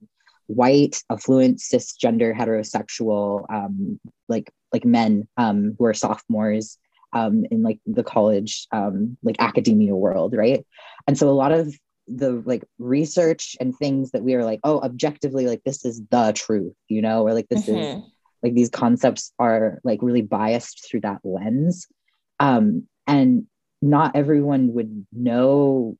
white 0.46 1.02
affluent 1.10 1.58
cisgender 1.58 2.34
heterosexual 2.36 3.44
um, 3.52 4.00
like 4.28 4.50
like 4.72 4.84
men 4.84 5.28
um, 5.36 5.74
who 5.78 5.84
are 5.84 5.94
sophomores 5.94 6.78
um, 7.12 7.44
in 7.50 7.62
like 7.62 7.80
the 7.86 8.02
college 8.04 8.66
um, 8.72 9.16
like 9.22 9.36
academia 9.40 9.94
world 9.94 10.34
right 10.34 10.64
and 11.06 11.18
so 11.18 11.28
a 11.28 11.30
lot 11.30 11.52
of 11.52 11.74
the 12.06 12.42
like 12.46 12.64
research 12.78 13.56
and 13.60 13.76
things 13.76 14.10
that 14.12 14.22
we 14.22 14.34
are 14.34 14.44
like 14.44 14.60
oh 14.64 14.80
objectively 14.80 15.46
like 15.46 15.62
this 15.64 15.84
is 15.84 16.00
the 16.10 16.32
truth 16.34 16.72
you 16.88 17.02
know 17.02 17.26
or 17.26 17.34
like 17.34 17.48
this 17.50 17.68
is 17.68 17.76
Mhm. 17.76 18.02
Like 18.42 18.54
these 18.54 18.70
concepts 18.70 19.32
are 19.38 19.80
like 19.84 20.00
really 20.02 20.22
biased 20.22 20.88
through 20.88 21.00
that 21.00 21.20
lens. 21.24 21.86
Um 22.40 22.86
and 23.06 23.46
not 23.80 24.16
everyone 24.16 24.72
would 24.74 25.06
know 25.12 25.96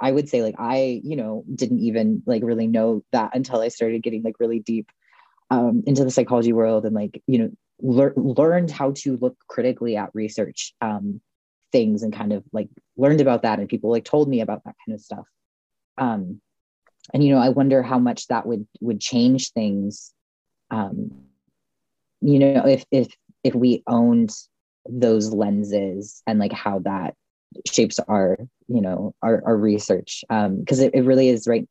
I, 0.00 0.10
would 0.10 0.28
say 0.28 0.42
like 0.42 0.56
i 0.58 1.00
you 1.04 1.16
know 1.16 1.44
didn't 1.52 1.78
even 1.80 2.22
like 2.26 2.42
really 2.42 2.66
know 2.66 3.04
that 3.12 3.34
until 3.34 3.60
i 3.60 3.68
started 3.68 4.02
getting 4.02 4.22
like 4.22 4.40
really 4.40 4.58
deep 4.58 4.90
um 5.50 5.82
into 5.86 6.04
the 6.04 6.10
psychology 6.10 6.52
world 6.52 6.84
and 6.84 6.94
like 6.94 7.22
you 7.26 7.38
know 7.38 7.50
lear- 7.80 8.14
learned 8.16 8.70
how 8.70 8.92
to 8.96 9.16
look 9.16 9.36
critically 9.46 9.96
at 9.96 10.10
research 10.14 10.74
um 10.80 11.20
things 11.70 12.02
and 12.02 12.12
kind 12.12 12.32
of 12.32 12.42
like 12.52 12.68
learned 12.96 13.20
about 13.20 13.42
that 13.42 13.58
and 13.58 13.68
people 13.68 13.90
like 13.90 14.04
told 14.04 14.28
me 14.28 14.40
about 14.40 14.64
that 14.64 14.74
kind 14.86 14.94
of 14.94 15.00
stuff. 15.00 15.26
Um 15.98 16.40
and 17.12 17.24
you 17.24 17.34
know 17.34 17.40
i 17.40 17.48
wonder 17.48 17.82
how 17.82 17.98
much 17.98 18.26
that 18.28 18.46
would 18.46 18.66
would 18.80 19.00
change 19.00 19.52
things 19.52 20.12
um 20.70 21.10
you 22.20 22.38
know 22.38 22.66
if 22.66 22.84
if 22.90 23.08
if 23.44 23.54
we 23.54 23.82
owned 23.86 24.30
those 24.88 25.32
lenses 25.32 26.22
and 26.26 26.38
like 26.38 26.52
how 26.52 26.78
that 26.80 27.14
shapes 27.66 27.98
our 28.00 28.36
you 28.68 28.80
know 28.80 29.14
our, 29.22 29.42
our 29.46 29.56
research 29.56 30.24
um 30.30 30.58
because 30.60 30.80
it, 30.80 30.94
it 30.94 31.02
really 31.02 31.28
is 31.28 31.46
right 31.46 31.68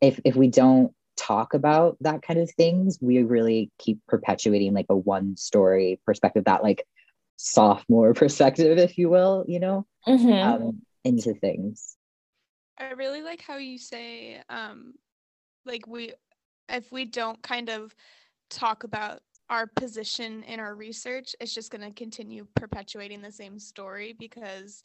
if 0.00 0.20
if 0.24 0.36
we 0.36 0.48
don't 0.48 0.92
talk 1.16 1.52
about 1.54 1.96
that 2.00 2.22
kind 2.22 2.40
of 2.40 2.50
things 2.52 2.98
we 3.00 3.22
really 3.22 3.70
keep 3.78 3.98
perpetuating 4.08 4.72
like 4.72 4.86
a 4.88 4.96
one 4.96 5.36
story 5.36 6.00
perspective 6.06 6.44
that 6.44 6.62
like 6.62 6.86
sophomore 7.36 8.14
perspective 8.14 8.78
if 8.78 8.96
you 8.98 9.08
will 9.08 9.44
you 9.46 9.60
know 9.60 9.86
Mhm. 10.06 10.42
um 10.42 10.82
into 11.04 11.34
things 11.34 11.96
I 12.78 12.92
really 12.92 13.20
like 13.20 13.42
how 13.42 13.58
you 13.58 13.76
say, 13.76 14.40
um, 14.48 14.94
like 15.66 15.86
we, 15.86 16.14
if 16.70 16.90
we 16.90 17.04
don't 17.04 17.42
kind 17.42 17.68
of 17.68 17.94
talk 18.48 18.84
about 18.84 19.20
our 19.50 19.66
position 19.66 20.44
in 20.44 20.60
our 20.60 20.74
research, 20.74 21.34
it's 21.40 21.52
just 21.52 21.70
going 21.70 21.82
to 21.82 21.92
continue 21.92 22.46
perpetuating 22.54 23.20
the 23.20 23.32
same 23.32 23.58
story 23.58 24.14
because 24.18 24.84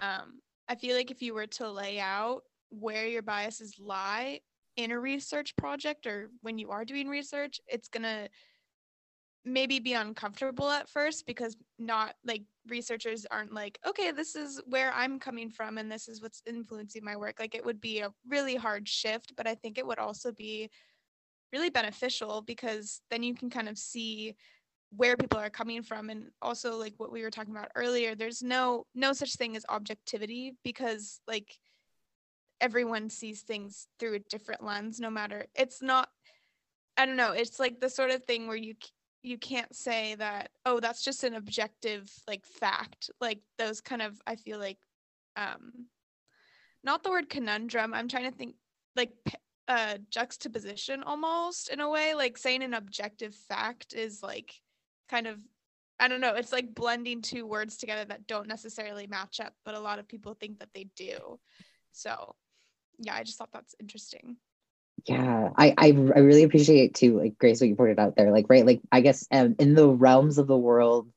um, 0.00 0.40
I 0.68 0.74
feel 0.74 0.94
like 0.94 1.10
if 1.10 1.22
you 1.22 1.34
were 1.34 1.46
to 1.46 1.70
lay 1.70 1.98
out 1.98 2.42
where 2.68 3.06
your 3.06 3.22
biases 3.22 3.78
lie 3.78 4.40
in 4.76 4.90
a 4.90 5.00
research 5.00 5.56
project 5.56 6.06
or 6.06 6.30
when 6.42 6.58
you 6.58 6.70
are 6.70 6.84
doing 6.84 7.08
research, 7.08 7.60
it's 7.66 7.88
going 7.88 8.02
to 8.02 8.28
maybe 9.46 9.78
be 9.78 9.92
uncomfortable 9.92 10.70
at 10.70 10.88
first 10.88 11.26
because 11.26 11.56
not 11.78 12.14
like 12.24 12.42
researchers 12.66 13.26
aren't 13.30 13.52
like 13.52 13.78
okay 13.86 14.10
this 14.10 14.34
is 14.34 14.58
where 14.66 14.90
i'm 14.94 15.18
coming 15.18 15.50
from 15.50 15.76
and 15.76 15.92
this 15.92 16.08
is 16.08 16.22
what's 16.22 16.42
influencing 16.46 17.04
my 17.04 17.14
work. 17.14 17.38
Like 17.38 17.54
it 17.54 17.62
would 17.62 17.78
be 17.78 18.00
a 18.00 18.10
really 18.26 18.56
hard 18.56 18.88
shift 18.88 19.34
but 19.36 19.46
i 19.46 19.54
think 19.54 19.76
it 19.76 19.86
would 19.86 19.98
also 19.98 20.32
be 20.32 20.70
really 21.54 21.70
beneficial 21.70 22.42
because 22.42 23.00
then 23.10 23.22
you 23.22 23.32
can 23.32 23.48
kind 23.48 23.68
of 23.68 23.78
see 23.78 24.34
where 24.96 25.16
people 25.16 25.38
are 25.38 25.50
coming 25.50 25.82
from. 25.82 26.10
And 26.10 26.30
also 26.42 26.76
like 26.76 26.94
what 26.96 27.12
we 27.12 27.22
were 27.22 27.30
talking 27.30 27.54
about 27.54 27.70
earlier 27.76 28.14
there's 28.16 28.42
no 28.42 28.86
no 28.94 29.12
such 29.12 29.36
thing 29.36 29.56
as 29.56 29.64
objectivity 29.68 30.56
because 30.64 31.20
like 31.28 31.56
everyone 32.60 33.08
sees 33.08 33.42
things 33.42 33.86
through 33.98 34.14
a 34.14 34.18
different 34.30 34.64
lens 34.64 34.98
no 35.00 35.10
matter 35.10 35.44
it's 35.54 35.82
not 35.82 36.08
i 36.96 37.04
don't 37.04 37.16
know 37.16 37.32
it's 37.32 37.58
like 37.58 37.80
the 37.80 37.90
sort 37.90 38.12
of 38.12 38.24
thing 38.24 38.46
where 38.46 38.56
you 38.56 38.74
you 39.24 39.36
can't 39.38 39.74
say 39.74 40.14
that 40.14 40.50
oh 40.64 40.78
that's 40.78 41.02
just 41.02 41.24
an 41.24 41.34
objective 41.34 42.10
like 42.28 42.44
fact. 42.46 43.10
Like 43.20 43.40
those 43.58 43.80
kind 43.80 44.02
of 44.02 44.20
i 44.26 44.36
feel 44.36 44.58
like 44.58 44.78
um 45.36 45.86
not 46.84 47.02
the 47.02 47.10
word 47.10 47.30
conundrum. 47.30 47.94
I'm 47.94 48.08
trying 48.08 48.30
to 48.30 48.36
think 48.36 48.56
like 48.94 49.10
uh 49.68 49.96
juxtaposition 50.10 51.02
almost 51.02 51.68
in 51.70 51.80
a 51.80 51.88
way 51.88 52.14
like 52.14 52.36
saying 52.36 52.62
an 52.62 52.74
objective 52.74 53.34
fact 53.34 53.94
is 53.94 54.22
like 54.22 54.54
kind 55.08 55.26
of 55.26 55.38
I 55.98 56.08
don't 56.08 56.20
know, 56.20 56.34
it's 56.34 56.52
like 56.52 56.74
blending 56.74 57.22
two 57.22 57.46
words 57.46 57.76
together 57.76 58.04
that 58.06 58.26
don't 58.26 58.48
necessarily 58.48 59.06
match 59.06 59.38
up, 59.40 59.54
but 59.64 59.74
a 59.74 59.80
lot 59.80 59.98
of 59.98 60.08
people 60.08 60.34
think 60.34 60.58
that 60.58 60.70
they 60.74 60.88
do. 60.96 61.38
So, 61.92 62.34
yeah, 62.98 63.14
I 63.14 63.22
just 63.22 63.38
thought 63.38 63.52
that's 63.52 63.76
interesting. 63.78 64.36
Yeah, 65.06 65.50
I 65.56 65.74
I, 65.76 65.86
I 65.88 66.18
really 66.20 66.42
appreciate 66.42 66.94
too, 66.94 67.18
like 67.18 67.38
Grace, 67.38 67.60
what 67.60 67.68
you 67.68 67.76
pointed 67.76 67.98
out 67.98 68.16
there. 68.16 68.32
Like, 68.32 68.46
right, 68.48 68.66
like 68.66 68.80
I 68.90 69.00
guess 69.00 69.26
um, 69.30 69.54
in 69.58 69.74
the 69.74 69.88
realms 69.88 70.38
of 70.38 70.46
the 70.46 70.56
world 70.56 71.08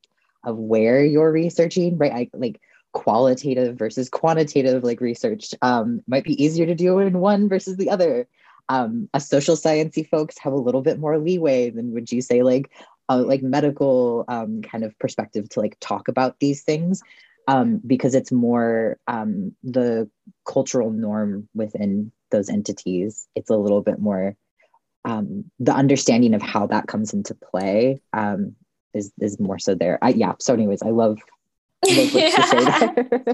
of 0.44 0.58
where 0.58 1.04
you're 1.04 1.32
researching, 1.32 1.98
right? 1.98 2.12
I 2.12 2.30
like 2.34 2.62
qualitative 2.94 3.78
versus 3.78 4.10
quantitative 4.10 4.84
like 4.84 5.02
research 5.02 5.54
um, 5.62 6.02
might 6.08 6.24
be 6.24 6.42
easier 6.42 6.66
to 6.66 6.76
do 6.76 7.00
in 7.00 7.20
one 7.20 7.50
versus 7.50 7.78
the 7.78 7.90
other. 7.90 8.28
Um, 8.70 9.10
a 9.14 9.20
social 9.20 9.56
sciencey 9.56 10.08
folks 10.08 10.38
have 10.40 10.54
a 10.54 10.58
little 10.58 10.82
bit 10.82 11.00
more 11.00 11.18
leeway 11.18 11.70
than 11.70 11.94
would 11.94 12.12
you 12.12 12.22
say 12.22 12.44
like 12.44 12.72
a 13.10 13.18
like 13.18 13.42
medical 13.42 14.26
um, 14.28 14.62
kind 14.62 14.84
of 14.84 14.98
perspective 15.00 15.48
to 15.50 15.62
like 15.62 15.78
talk 15.80 16.08
about 16.08 16.40
these 16.40 16.64
things 16.64 17.02
um, 17.48 17.82
because 17.86 18.14
it's 18.14 18.32
more 18.32 19.00
um, 19.08 19.56
the 19.64 20.10
cultural 20.46 20.92
norm 20.92 21.48
within 21.54 22.12
those 22.30 22.50
entities. 22.50 23.28
It's 23.36 23.50
a 23.50 23.56
little 23.56 23.82
bit 23.82 24.00
more 24.00 24.36
um, 25.08 25.46
the 25.60 25.74
understanding 25.74 26.34
of 26.34 26.42
how 26.42 26.68
that 26.68 26.88
comes 26.88 27.14
into 27.14 27.34
play 27.34 28.02
um, 28.12 28.56
is 28.94 29.12
is 29.22 29.40
more 29.40 29.58
so 29.58 29.74
there. 29.74 29.98
I, 30.02 30.10
yeah. 30.10 30.34
So, 30.40 30.54
anyways, 30.54 30.82
I 30.82 30.90
love. 30.90 31.20
love 31.86 32.14
yeah. 32.14 32.94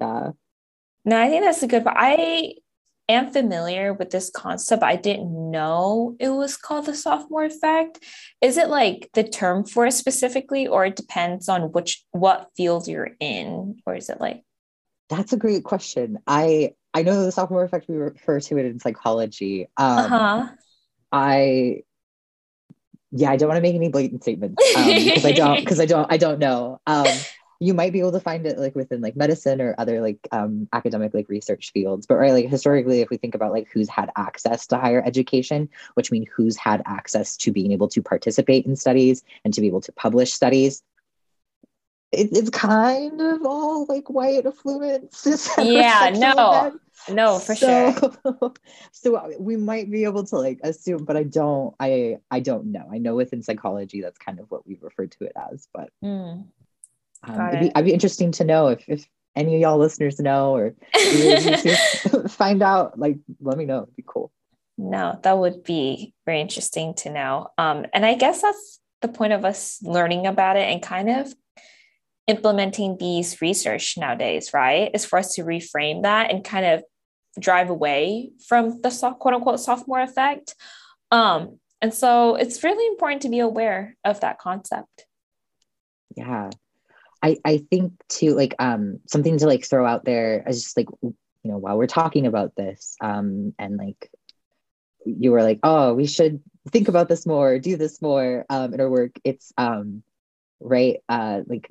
yeah. 0.00 0.30
No, 1.04 1.20
I 1.20 1.28
think 1.28 1.44
that's 1.44 1.62
a 1.64 1.66
good. 1.66 1.82
But 1.82 1.94
I 1.96 2.54
am 3.08 3.30
familiar 3.30 3.92
with 3.92 4.10
this 4.10 4.30
concept. 4.30 4.82
I 4.82 4.96
didn't 4.96 5.50
know 5.50 6.16
it 6.18 6.30
was 6.30 6.56
called 6.56 6.86
the 6.86 6.94
sophomore 6.94 7.44
effect. 7.44 8.00
Is 8.40 8.56
it 8.56 8.68
like 8.68 9.10
the 9.14 9.24
term 9.24 9.64
for 9.64 9.86
it 9.86 9.92
specifically, 9.92 10.66
or 10.66 10.86
it 10.86 10.96
depends 10.96 11.48
on 11.48 11.72
which 11.72 12.04
what 12.12 12.48
field 12.56 12.88
you're 12.88 13.10
in, 13.20 13.76
or 13.86 13.94
is 13.94 14.08
it 14.08 14.20
like? 14.20 14.42
That's 15.10 15.32
a 15.32 15.36
great 15.36 15.64
question. 15.64 16.18
I 16.26 16.74
I 16.94 17.02
know 17.02 17.24
the 17.24 17.32
sophomore 17.32 17.64
effect. 17.64 17.88
We 17.88 17.96
refer 17.96 18.40
to 18.40 18.58
it 18.58 18.66
in 18.66 18.78
psychology. 18.78 19.68
Um, 19.76 19.98
uh-huh. 19.98 20.48
I 21.12 21.82
yeah, 23.16 23.30
I 23.30 23.36
don't 23.36 23.48
want 23.48 23.58
to 23.58 23.62
make 23.62 23.76
any 23.76 23.88
blatant 23.88 24.22
statements 24.22 24.56
because 24.74 25.24
um, 25.24 25.30
I 25.30 25.32
don't 25.32 25.60
because 25.60 25.80
I 25.80 25.86
don't 25.86 26.10
I 26.12 26.16
don't 26.16 26.38
know. 26.38 26.80
Um, 26.86 27.06
you 27.60 27.74
might 27.74 27.92
be 27.92 28.00
able 28.00 28.12
to 28.12 28.20
find 28.20 28.46
it 28.46 28.58
like 28.58 28.74
within 28.74 29.00
like 29.00 29.16
medicine 29.16 29.60
or 29.60 29.74
other 29.78 30.00
like 30.00 30.18
um, 30.32 30.68
academic 30.72 31.14
like 31.14 31.28
research 31.28 31.72
fields. 31.72 32.06
But 32.06 32.16
right 32.16 32.32
like 32.32 32.48
historically 32.48 33.00
if 33.00 33.10
we 33.10 33.16
think 33.16 33.34
about 33.34 33.52
like 33.52 33.68
who's 33.72 33.88
had 33.88 34.10
access 34.16 34.66
to 34.68 34.78
higher 34.78 35.02
education 35.04 35.68
which 35.94 36.10
means 36.10 36.28
who's 36.34 36.56
had 36.56 36.82
access 36.86 37.36
to 37.38 37.52
being 37.52 37.72
able 37.72 37.88
to 37.88 38.02
participate 38.02 38.66
in 38.66 38.76
studies 38.76 39.22
and 39.44 39.54
to 39.54 39.60
be 39.60 39.66
able 39.66 39.80
to 39.82 39.92
publish 39.92 40.32
studies 40.32 40.82
it, 42.12 42.28
it's 42.32 42.50
kind 42.50 43.20
of 43.20 43.44
all 43.44 43.86
like 43.86 44.08
white 44.08 44.46
affluent 44.46 45.14
yeah 45.58 46.10
no. 46.14 46.78
no 47.10 47.38
for 47.38 47.54
so, 47.54 47.92
sure. 48.22 48.52
so 48.92 49.36
we 49.38 49.56
might 49.56 49.90
be 49.90 50.04
able 50.04 50.24
to 50.24 50.36
like 50.36 50.60
assume 50.62 51.04
but 51.04 51.16
i 51.16 51.22
don't 51.22 51.74
i 51.80 52.18
i 52.30 52.40
don't 52.40 52.66
know. 52.66 52.88
I 52.90 52.98
know 52.98 53.16
within 53.16 53.42
psychology 53.42 54.00
that's 54.00 54.18
kind 54.18 54.38
of 54.38 54.50
what 54.50 54.66
we 54.66 54.78
refer 54.80 55.06
to 55.06 55.24
it 55.24 55.32
as 55.52 55.68
but 55.72 55.90
mm. 56.04 56.44
Um, 57.26 57.48
it'd, 57.48 57.60
be, 57.60 57.66
it'd 57.66 57.84
be 57.84 57.92
interesting 57.92 58.32
to 58.32 58.44
know 58.44 58.68
if, 58.68 58.84
if 58.88 59.06
any 59.36 59.54
of 59.54 59.60
y'all 59.60 59.78
listeners 59.78 60.20
know 60.20 60.56
or 60.56 60.74
find 62.28 62.62
out, 62.62 62.98
like, 62.98 63.16
let 63.40 63.58
me 63.58 63.64
know. 63.64 63.82
It'd 63.82 63.96
be 63.96 64.04
cool. 64.06 64.30
No, 64.76 65.18
that 65.22 65.38
would 65.38 65.62
be 65.62 66.14
very 66.26 66.40
interesting 66.40 66.94
to 66.94 67.10
know. 67.10 67.48
Um, 67.58 67.86
and 67.92 68.04
I 68.04 68.14
guess 68.14 68.42
that's 68.42 68.80
the 69.02 69.08
point 69.08 69.32
of 69.32 69.44
us 69.44 69.80
learning 69.82 70.26
about 70.26 70.56
it 70.56 70.68
and 70.68 70.82
kind 70.82 71.10
of 71.10 71.32
implementing 72.26 72.96
these 72.98 73.40
research 73.40 73.96
nowadays, 73.96 74.52
right? 74.52 74.90
Is 74.94 75.04
for 75.04 75.18
us 75.18 75.34
to 75.34 75.44
reframe 75.44 76.02
that 76.02 76.30
and 76.30 76.44
kind 76.44 76.66
of 76.66 76.82
drive 77.38 77.70
away 77.70 78.30
from 78.48 78.80
the 78.80 78.90
soft, 78.90 79.18
quote 79.18 79.34
unquote 79.34 79.60
sophomore 79.60 80.00
effect. 80.00 80.54
Um, 81.10 81.58
and 81.80 81.92
so 81.92 82.36
it's 82.36 82.64
really 82.64 82.86
important 82.86 83.22
to 83.22 83.28
be 83.28 83.40
aware 83.40 83.96
of 84.04 84.20
that 84.20 84.38
concept. 84.38 85.06
Yeah. 86.16 86.50
I, 87.24 87.38
I 87.42 87.58
think 87.70 87.92
too 88.10 88.34
like 88.34 88.54
um 88.58 89.00
something 89.06 89.38
to 89.38 89.46
like 89.46 89.64
throw 89.64 89.86
out 89.86 90.04
there 90.04 90.46
as 90.46 90.62
just 90.62 90.76
like 90.76 90.88
you 91.02 91.14
know 91.44 91.56
while 91.56 91.78
we're 91.78 91.86
talking 91.86 92.26
about 92.26 92.54
this 92.54 92.96
um 93.00 93.54
and 93.58 93.78
like 93.78 94.10
you 95.06 95.32
were 95.32 95.42
like 95.42 95.58
oh 95.62 95.94
we 95.94 96.06
should 96.06 96.42
think 96.68 96.88
about 96.88 97.08
this 97.08 97.24
more 97.26 97.58
do 97.58 97.78
this 97.78 98.02
more 98.02 98.44
um 98.50 98.74
in 98.74 98.80
our 98.80 98.90
work 98.90 99.12
it's 99.24 99.54
um 99.56 100.02
right 100.60 100.98
uh 101.08 101.40
like 101.46 101.66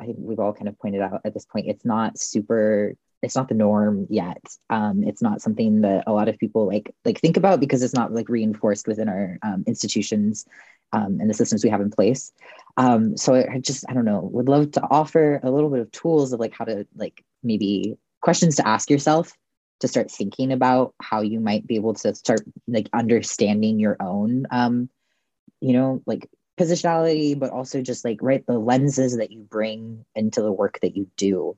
I 0.00 0.06
think 0.06 0.18
we've 0.20 0.38
all 0.38 0.52
kind 0.52 0.68
of 0.68 0.78
pointed 0.78 1.00
out 1.00 1.20
at 1.24 1.34
this 1.34 1.46
point 1.46 1.66
it's 1.68 1.84
not 1.84 2.16
super 2.16 2.94
it's 3.22 3.36
not 3.36 3.48
the 3.48 3.54
norm 3.54 4.06
yet. 4.08 4.44
Um 4.70 5.02
it's 5.02 5.22
not 5.22 5.42
something 5.42 5.80
that 5.80 6.04
a 6.06 6.12
lot 6.12 6.28
of 6.28 6.38
people 6.38 6.66
like 6.66 6.94
like 7.04 7.18
think 7.18 7.36
about 7.36 7.58
because 7.58 7.82
it's 7.82 7.94
not 7.94 8.12
like 8.12 8.28
reinforced 8.28 8.86
within 8.86 9.08
our 9.08 9.38
um, 9.42 9.64
institutions 9.66 10.46
um, 10.92 11.18
and 11.20 11.28
the 11.28 11.34
systems 11.34 11.64
we 11.64 11.70
have 11.70 11.80
in 11.80 11.90
place. 11.90 12.32
Um, 12.76 13.16
so 13.16 13.34
I 13.34 13.58
just, 13.58 13.84
I 13.88 13.94
don't 13.94 14.04
know, 14.04 14.20
would 14.32 14.48
love 14.48 14.72
to 14.72 14.82
offer 14.82 15.40
a 15.42 15.50
little 15.50 15.70
bit 15.70 15.80
of 15.80 15.90
tools 15.90 16.32
of 16.32 16.40
like 16.40 16.54
how 16.54 16.64
to 16.64 16.86
like 16.94 17.24
maybe 17.42 17.96
questions 18.20 18.56
to 18.56 18.66
ask 18.66 18.90
yourself 18.90 19.32
to 19.80 19.88
start 19.88 20.10
thinking 20.10 20.52
about 20.52 20.94
how 21.00 21.20
you 21.20 21.40
might 21.40 21.66
be 21.66 21.74
able 21.74 21.94
to 21.94 22.14
start 22.14 22.40
like 22.68 22.88
understanding 22.92 23.80
your 23.80 23.96
own, 24.00 24.46
um, 24.50 24.88
you 25.60 25.72
know, 25.72 26.02
like 26.06 26.28
positionality, 26.58 27.38
but 27.38 27.50
also 27.50 27.82
just 27.82 28.04
like 28.04 28.18
right 28.22 28.46
the 28.46 28.58
lenses 28.58 29.16
that 29.16 29.32
you 29.32 29.40
bring 29.40 30.04
into 30.14 30.40
the 30.40 30.52
work 30.52 30.78
that 30.82 30.96
you 30.96 31.08
do. 31.16 31.56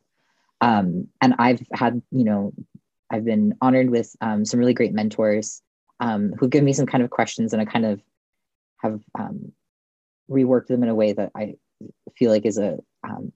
Um, 0.61 1.09
and 1.21 1.35
I've 1.39 1.61
had, 1.73 2.01
you 2.11 2.25
know, 2.25 2.55
I've 3.11 3.25
been 3.25 3.57
honored 3.61 3.91
with 3.91 4.17
um, 4.21 4.45
some 4.45 4.59
really 4.59 4.75
great 4.75 4.95
mentors 4.95 5.61
um, 6.01 6.33
who 6.39 6.49
give 6.49 6.65
me 6.65 6.73
some 6.73 6.87
kind 6.87 7.05
of 7.05 7.11
questions 7.11 7.53
and 7.53 7.61
a 7.61 7.67
kind 7.67 7.85
of 7.85 8.01
have 8.85 9.01
um, 9.19 9.53
reworked 10.31 10.69
them 10.69 10.83
in 10.83 10.89
a 10.89 10.95
way 10.95 11.13
that 11.13 11.33
I 11.35 11.55
feel 12.17 12.31
like 12.31 12.47
is 12.47 12.59
a 12.59 12.79
um, 13.03 13.33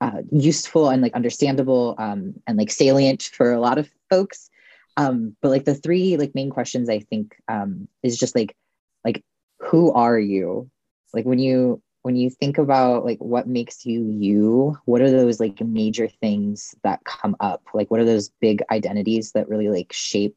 uh, 0.00 0.22
useful 0.30 0.88
and 0.88 1.02
like 1.02 1.14
understandable 1.14 1.94
um, 1.98 2.34
and 2.46 2.56
like 2.56 2.70
salient 2.70 3.22
for 3.22 3.52
a 3.52 3.60
lot 3.60 3.78
of 3.78 3.90
folks. 4.08 4.48
Um, 4.96 5.36
but 5.40 5.50
like 5.50 5.64
the 5.64 5.74
three 5.74 6.16
like 6.16 6.34
main 6.34 6.50
questions 6.50 6.88
I 6.88 7.00
think 7.00 7.36
um, 7.48 7.88
is 8.02 8.18
just 8.18 8.34
like 8.34 8.56
like 9.04 9.24
who 9.60 9.92
are 9.92 10.18
you? 10.18 10.70
Like 11.12 11.24
when 11.24 11.38
you 11.38 11.82
when 12.02 12.16
you 12.16 12.30
think 12.30 12.58
about 12.58 13.04
like 13.04 13.18
what 13.18 13.46
makes 13.46 13.86
you 13.86 14.04
you, 14.08 14.76
what 14.84 15.00
are 15.00 15.10
those 15.10 15.40
like 15.40 15.60
major 15.60 16.08
things 16.08 16.74
that 16.82 17.04
come 17.04 17.36
up? 17.40 17.62
Like 17.74 17.90
what 17.90 18.00
are 18.00 18.04
those 18.04 18.30
big 18.40 18.62
identities 18.70 19.32
that 19.32 19.48
really 19.48 19.68
like 19.68 19.92
shape 19.92 20.36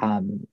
um, 0.00 0.46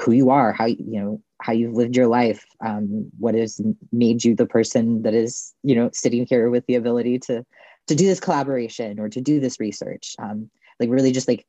who 0.00 0.12
you 0.12 0.30
are, 0.30 0.52
how 0.52 0.66
you 0.66 1.00
know 1.00 1.22
how 1.42 1.52
you've 1.52 1.74
lived 1.74 1.96
your 1.96 2.06
life, 2.06 2.44
um, 2.64 3.10
what 3.18 3.34
has 3.34 3.60
made 3.92 4.24
you 4.24 4.34
the 4.34 4.46
person 4.46 5.02
that 5.02 5.14
is, 5.14 5.54
you 5.62 5.74
know, 5.74 5.90
sitting 5.92 6.26
here 6.26 6.50
with 6.50 6.66
the 6.66 6.74
ability 6.74 7.18
to 7.18 7.44
to 7.86 7.94
do 7.94 8.06
this 8.06 8.20
collaboration 8.20 9.00
or 9.00 9.08
to 9.08 9.20
do 9.20 9.40
this 9.40 9.58
research. 9.58 10.14
Um, 10.18 10.50
like 10.78 10.90
really 10.90 11.12
just 11.12 11.28
like 11.28 11.46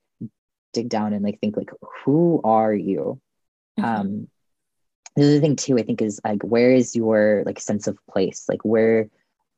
dig 0.74 0.90
down 0.90 1.14
and 1.14 1.24
like 1.24 1.40
think 1.40 1.58
like 1.58 1.72
who 2.04 2.42
are 2.44 2.74
you? 2.74 3.20
Mm-hmm. 3.80 3.86
Um, 3.86 4.28
the 5.16 5.24
other 5.24 5.40
thing 5.40 5.56
too, 5.56 5.78
I 5.78 5.84
think 5.84 6.02
is 6.02 6.22
like 6.24 6.44
where 6.44 6.72
is 6.72 6.96
your 6.96 7.44
like 7.46 7.60
sense 7.60 7.88
of 7.88 7.98
place? 8.10 8.46
Like 8.48 8.64
where 8.64 9.10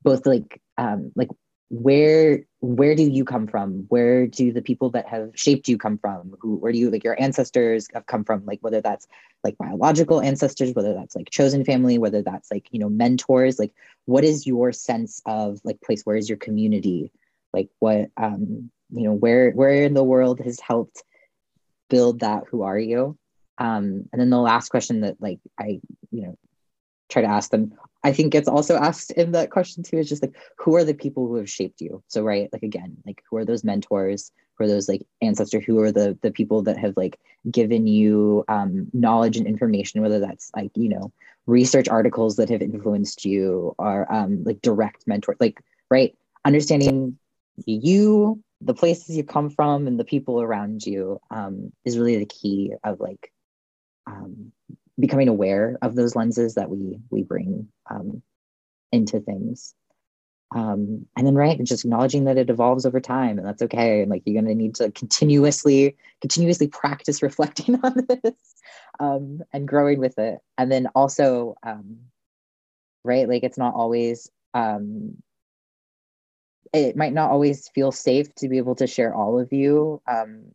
both 0.03 0.25
like 0.25 0.61
um 0.77 1.11
like 1.15 1.29
where 1.73 2.45
where 2.59 2.93
do 2.93 3.01
you 3.01 3.25
come 3.25 3.47
from? 3.47 3.85
Where 3.89 4.27
do 4.27 4.53
the 4.53 4.61
people 4.61 4.91
that 4.91 5.07
have 5.07 5.31
shaped 5.33 5.67
you 5.67 5.77
come 5.77 5.97
from? 5.97 6.35
Who 6.39 6.57
where 6.57 6.71
do 6.71 6.77
you 6.77 6.91
like 6.91 7.03
your 7.03 7.19
ancestors 7.19 7.87
have 7.95 8.05
come 8.05 8.23
from? 8.23 8.45
Like 8.45 8.59
whether 8.61 8.79
that's 8.79 9.07
like 9.43 9.57
biological 9.57 10.21
ancestors 10.21 10.73
whether 10.73 10.93
that's 10.93 11.15
like 11.15 11.31
chosen 11.31 11.65
family 11.65 11.97
whether 11.97 12.21
that's 12.21 12.51
like 12.51 12.67
you 12.71 12.79
know 12.79 12.89
mentors 12.89 13.59
like 13.59 13.73
what 14.05 14.23
is 14.23 14.45
your 14.45 14.71
sense 14.71 15.19
of 15.25 15.61
like 15.63 15.81
place? 15.81 16.03
Where 16.03 16.15
is 16.15 16.29
your 16.29 16.37
community? 16.37 17.11
Like 17.53 17.69
what 17.79 18.11
um 18.17 18.69
you 18.91 19.03
know 19.03 19.13
where 19.13 19.49
where 19.49 19.83
in 19.83 19.95
the 19.95 20.03
world 20.03 20.41
has 20.41 20.59
helped 20.59 21.03
build 21.89 22.19
that 22.19 22.43
who 22.49 22.61
are 22.61 22.77
you? 22.77 23.17
Um, 23.57 24.07
and 24.11 24.21
then 24.21 24.29
the 24.29 24.37
last 24.37 24.69
question 24.69 25.01
that 25.01 25.19
like 25.19 25.39
I, 25.59 25.81
you 26.11 26.21
know, 26.21 26.37
try 27.09 27.23
to 27.23 27.27
ask 27.27 27.49
them, 27.49 27.73
I 28.03 28.11
think 28.11 28.33
gets 28.33 28.47
also 28.47 28.75
asked 28.75 29.11
in 29.11 29.31
that 29.31 29.49
question 29.49 29.83
too, 29.83 29.97
is 29.97 30.09
just 30.09 30.21
like, 30.21 30.35
who 30.57 30.75
are 30.75 30.83
the 30.83 30.93
people 30.93 31.27
who 31.27 31.35
have 31.35 31.49
shaped 31.49 31.81
you? 31.81 32.03
So, 32.07 32.21
right, 32.23 32.49
like 32.51 32.63
again, 32.63 32.97
like 33.05 33.23
who 33.29 33.37
are 33.37 33.45
those 33.45 33.63
mentors? 33.63 34.31
Who 34.55 34.65
are 34.65 34.67
those 34.67 34.89
like 34.89 35.05
ancestors? 35.21 35.63
Who 35.63 35.79
are 35.79 35.91
the 35.91 36.17
the 36.21 36.31
people 36.31 36.61
that 36.63 36.77
have 36.77 36.95
like 36.97 37.19
given 37.49 37.87
you 37.87 38.43
um, 38.47 38.87
knowledge 38.93 39.37
and 39.37 39.47
information, 39.47 40.01
whether 40.01 40.19
that's 40.19 40.51
like, 40.55 40.71
you 40.75 40.89
know, 40.89 41.11
research 41.45 41.89
articles 41.89 42.35
that 42.37 42.49
have 42.49 42.61
influenced 42.61 43.25
you 43.25 43.75
or 43.77 44.11
um, 44.13 44.43
like 44.43 44.61
direct 44.61 45.07
mentor, 45.07 45.35
like, 45.39 45.61
right, 45.89 46.15
understanding 46.45 47.17
you, 47.65 48.41
the 48.61 48.73
places 48.73 49.17
you 49.17 49.23
come 49.23 49.49
from, 49.49 49.87
and 49.87 49.99
the 49.99 50.05
people 50.05 50.41
around 50.41 50.85
you 50.85 51.19
um, 51.31 51.71
is 51.83 51.97
really 51.97 52.17
the 52.17 52.25
key 52.25 52.73
of 52.83 52.99
like 52.99 53.31
um, 54.07 54.51
becoming 54.99 55.27
aware 55.27 55.77
of 55.81 55.95
those 55.95 56.15
lenses 56.15 56.55
that 56.55 56.69
we 56.69 56.99
we 57.09 57.23
bring 57.23 57.67
um, 57.89 58.21
into 58.91 59.19
things. 59.19 59.73
Um, 60.55 61.07
and 61.17 61.25
then 61.25 61.33
right 61.33 61.61
just 61.63 61.83
acknowledging 61.83 62.25
that 62.25 62.37
it 62.37 62.51
evolves 62.51 62.85
over 62.85 62.99
time 62.99 63.39
and 63.39 63.47
that's 63.47 63.63
okay 63.63 64.01
and 64.03 64.11
like 64.11 64.21
you're 64.23 64.39
going 64.39 64.45
to 64.45 64.53
need 64.53 64.75
to 64.75 64.91
continuously 64.91 65.97
continuously 66.21 66.67
practice 66.67 67.23
reflecting 67.23 67.79
on 67.83 68.05
this 68.07 68.55
um, 68.99 69.41
and 69.51 69.67
growing 69.67 69.99
with 69.99 70.19
it. 70.19 70.39
And 70.57 70.71
then 70.71 70.87
also 70.93 71.55
um, 71.63 71.97
right 73.03 73.27
like 73.27 73.43
it's 73.43 73.57
not 73.57 73.73
always 73.73 74.29
um, 74.53 75.17
it 76.71 76.95
might 76.95 77.13
not 77.13 77.31
always 77.31 77.69
feel 77.69 77.91
safe 77.91 78.33
to 78.35 78.49
be 78.49 78.57
able 78.57 78.75
to 78.75 78.87
share 78.87 79.13
all 79.13 79.39
of 79.39 79.53
you 79.53 80.01
um, 80.07 80.51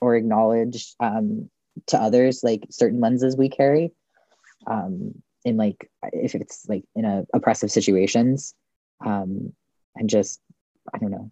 or 0.00 0.16
acknowledge 0.16 0.94
um, 1.00 1.48
to 1.86 1.98
others 2.00 2.42
like 2.42 2.66
certain 2.70 3.00
lenses 3.00 3.36
we 3.36 3.48
carry 3.48 3.92
um 4.66 5.14
in 5.44 5.56
like 5.56 5.90
if 6.12 6.34
it's 6.34 6.66
like 6.68 6.84
in 6.94 7.04
a 7.04 7.26
oppressive 7.34 7.70
situations 7.70 8.54
um 9.04 9.52
and 9.96 10.08
just 10.08 10.40
i 10.92 10.98
don't 10.98 11.10
know 11.10 11.30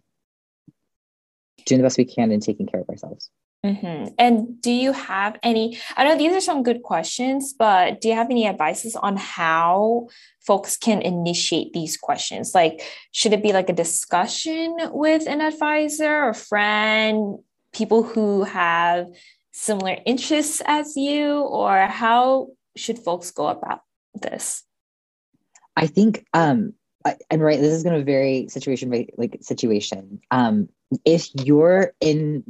doing 1.65 1.79
the 1.79 1.85
best 1.85 1.97
we 1.97 2.05
can 2.05 2.31
and 2.31 2.41
taking 2.41 2.67
care 2.67 2.81
of 2.81 2.89
ourselves 2.89 3.29
mm-hmm. 3.65 4.13
and 4.17 4.61
do 4.61 4.71
you 4.71 4.91
have 4.91 5.37
any 5.43 5.77
i 5.95 6.03
know 6.03 6.17
these 6.17 6.35
are 6.35 6.41
some 6.41 6.63
good 6.63 6.83
questions 6.83 7.53
but 7.57 8.01
do 8.01 8.09
you 8.09 8.13
have 8.13 8.29
any 8.29 8.47
advices 8.47 8.95
on 8.95 9.17
how 9.17 10.07
folks 10.45 10.77
can 10.77 11.01
initiate 11.01 11.73
these 11.73 11.97
questions 11.97 12.53
like 12.53 12.81
should 13.11 13.33
it 13.33 13.41
be 13.41 13.53
like 13.53 13.69
a 13.69 13.73
discussion 13.73 14.77
with 14.91 15.27
an 15.27 15.41
advisor 15.41 16.23
or 16.23 16.33
friend 16.33 17.39
people 17.73 18.03
who 18.03 18.43
have 18.43 19.07
similar 19.53 19.97
interests 20.05 20.61
as 20.65 20.97
you, 20.97 21.39
or 21.39 21.85
how 21.85 22.49
should 22.75 22.99
folks 22.99 23.31
go 23.31 23.47
about 23.47 23.81
this? 24.13 24.63
I 25.77 25.87
think, 25.87 26.25
um, 26.33 26.73
and 27.29 27.41
right, 27.41 27.59
this 27.59 27.73
is 27.73 27.83
going 27.83 27.97
to 27.97 28.03
vary 28.03 28.47
situation 28.49 28.89
by 28.89 29.07
like 29.17 29.37
situation. 29.41 30.19
Um, 30.31 30.69
if 31.05 31.29
you're 31.43 31.93
in, 31.99 32.43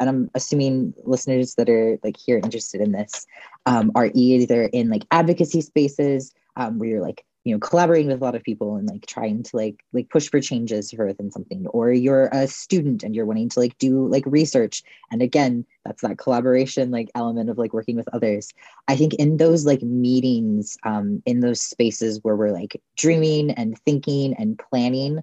and 0.00 0.08
I'm 0.08 0.30
assuming 0.34 0.94
listeners 1.04 1.54
that 1.56 1.68
are 1.68 1.98
like 2.02 2.16
here 2.16 2.38
interested 2.38 2.80
in 2.80 2.92
this, 2.92 3.26
um, 3.66 3.92
are 3.94 4.10
either 4.14 4.64
in 4.64 4.88
like 4.88 5.04
advocacy 5.10 5.60
spaces 5.60 6.32
um, 6.56 6.78
where 6.78 6.88
you're 6.88 7.02
like 7.02 7.24
you 7.44 7.52
know 7.52 7.58
collaborating 7.58 8.08
with 8.08 8.20
a 8.20 8.24
lot 8.24 8.34
of 8.34 8.42
people 8.42 8.76
and 8.76 8.88
like 8.88 9.06
trying 9.06 9.42
to 9.42 9.56
like 9.56 9.84
like 9.92 10.08
push 10.10 10.28
for 10.28 10.40
changes 10.40 10.90
for 10.90 11.06
within 11.06 11.30
something 11.30 11.66
or 11.68 11.92
you're 11.92 12.28
a 12.32 12.46
student 12.46 13.02
and 13.02 13.14
you're 13.14 13.26
wanting 13.26 13.48
to 13.48 13.60
like 13.60 13.76
do 13.78 14.06
like 14.06 14.24
research. 14.26 14.82
And 15.10 15.22
again 15.22 15.66
that's 15.84 16.02
that 16.02 16.18
collaboration 16.18 16.90
like 16.90 17.10
element 17.14 17.50
of 17.50 17.58
like 17.58 17.72
working 17.72 17.96
with 17.96 18.08
others. 18.12 18.52
I 18.88 18.96
think 18.96 19.14
in 19.14 19.36
those 19.36 19.66
like 19.66 19.82
meetings 19.82 20.76
um 20.84 21.22
in 21.26 21.40
those 21.40 21.60
spaces 21.60 22.20
where 22.22 22.36
we're 22.36 22.52
like 22.52 22.80
dreaming 22.96 23.50
and 23.52 23.78
thinking 23.80 24.34
and 24.34 24.60
planning 24.70 25.20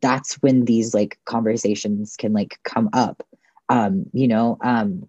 that's 0.00 0.34
when 0.34 0.66
these 0.66 0.94
like 0.94 1.18
conversations 1.24 2.16
can 2.16 2.32
like 2.32 2.58
come 2.64 2.90
up. 2.92 3.22
Um 3.68 4.06
you 4.12 4.28
know 4.28 4.58
um 4.62 5.06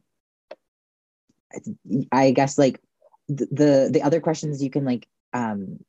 i 2.11 2.31
guess 2.31 2.57
like 2.57 2.79
the 3.27 3.89
the 3.91 4.01
other 4.03 4.19
questions 4.19 4.63
you 4.63 4.69
can 4.69 4.85
like 4.85 5.07
um 5.33 5.79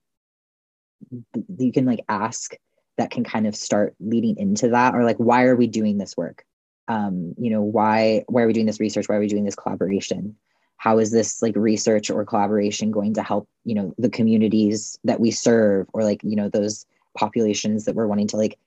you 1.59 1.73
can 1.73 1.87
like 1.87 2.05
ask 2.09 2.55
that 2.99 3.11
can 3.11 3.25
kind 3.25 3.47
of 3.47 3.57
start 3.57 3.95
leading 4.01 4.37
into 4.39 4.69
that 4.69 4.95
or 4.95 5.05
like 5.05 5.17
why 5.17 5.45
are 5.45 5.57
we 5.57 5.67
doing 5.67 5.99
this 5.99 6.17
work? 6.17 6.45
Um 6.89 7.35
you 7.39 7.51
know 7.51 7.63
why 7.63 8.25
why 8.29 8.43
are 8.43 8.47
we 8.47 8.53
doing 8.53 8.67
this 8.67 8.81
research? 8.81 9.09
Why 9.09 9.17
are 9.17 9.21
we 9.21 9.29
doing 9.29 9.45
this 9.45 9.57
collaboration? 9.57 10.37
How 10.77 10.99
is 10.99 11.13
this 11.13 11.43
like 11.43 11.55
research 11.57 12.11
or 12.11 12.25
collaboration 12.25 12.91
going 12.91 13.15
to 13.15 13.23
help 13.23 13.49
you 13.65 13.75
know 13.75 13.95
the 13.99 14.11
communities 14.11 14.99
that 15.05 15.21
we 15.21 15.31
serve 15.31 15.87
or 15.93 16.03
like 16.05 16.21
you 16.23 16.37
know 16.37 16.49
those 16.49 16.87
populations 17.17 17.85
that 17.85 17.95
we're 17.95 18.07
wanting 18.07 18.29
to 18.29 18.37
like 18.37 18.59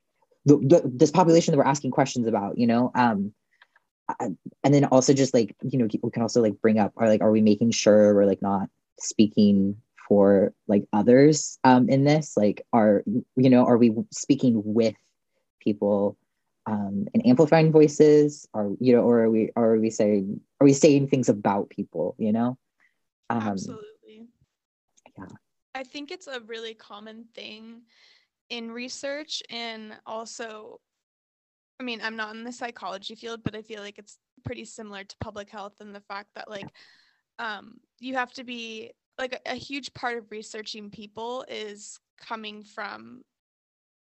the, 0.45 0.57
the, 0.57 0.81
this 0.85 1.09
population 1.09 1.51
that 1.51 1.57
we're 1.57 1.63
asking 1.63 1.91
questions 1.91 2.27
about 2.27 2.57
you 2.57 2.67
know? 2.67 2.91
Um 2.95 3.33
and 4.19 4.73
then 4.73 4.85
also 4.85 5.13
just 5.13 5.33
like 5.33 5.55
you 5.63 5.79
know 5.79 5.87
we 6.03 6.11
can 6.11 6.21
also 6.21 6.41
like 6.41 6.61
bring 6.61 6.79
up 6.79 6.93
are 6.97 7.07
like 7.07 7.21
are 7.21 7.31
we 7.31 7.41
making 7.41 7.71
sure 7.71 8.13
we're 8.13 8.25
like 8.25 8.41
not 8.41 8.69
speaking 8.99 9.77
for 10.07 10.53
like 10.67 10.85
others 10.93 11.57
um, 11.63 11.89
in 11.89 12.03
this? 12.03 12.35
Like, 12.37 12.65
are 12.73 13.03
you 13.05 13.49
know, 13.49 13.65
are 13.65 13.77
we 13.77 13.93
speaking 14.11 14.61
with 14.63 14.95
people 15.59 16.17
um, 16.65 17.07
and 17.13 17.25
amplifying 17.25 17.71
voices? 17.71 18.47
Are 18.53 18.69
you 18.79 18.95
know, 18.95 19.01
or 19.01 19.21
are 19.21 19.29
we 19.29 19.51
are 19.55 19.77
we 19.77 19.89
saying 19.89 20.41
are 20.59 20.65
we 20.65 20.73
saying 20.73 21.07
things 21.07 21.29
about 21.29 21.69
people? 21.69 22.15
You 22.17 22.33
know, 22.33 22.57
um, 23.29 23.41
absolutely. 23.41 24.27
Yeah, 25.17 25.25
I 25.73 25.83
think 25.83 26.11
it's 26.11 26.27
a 26.27 26.41
really 26.41 26.73
common 26.73 27.25
thing 27.33 27.81
in 28.49 28.71
research 28.71 29.41
and 29.49 29.97
also 30.05 30.79
I 31.79 31.83
mean, 31.83 31.99
I'm 32.01 32.15
not 32.15 32.33
in 32.35 32.43
the 32.43 32.51
psychology 32.51 33.15
field, 33.15 33.41
but 33.43 33.55
I 33.55 33.61
feel 33.61 33.81
like 33.81 33.97
it's 33.97 34.17
pretty 34.45 34.65
similar 34.65 35.03
to 35.03 35.15
public 35.19 35.49
health 35.49 35.81
and 35.81 35.93
the 35.93 36.01
fact 36.01 36.29
that 36.35 36.49
like 36.49 36.67
um, 37.39 37.79
you 37.99 38.15
have 38.15 38.31
to 38.33 38.43
be 38.43 38.91
like 39.17 39.33
a, 39.45 39.51
a 39.53 39.55
huge 39.55 39.93
part 39.93 40.17
of 40.17 40.31
researching 40.31 40.89
people 40.89 41.45
is 41.47 41.99
coming 42.19 42.63
from 42.63 43.23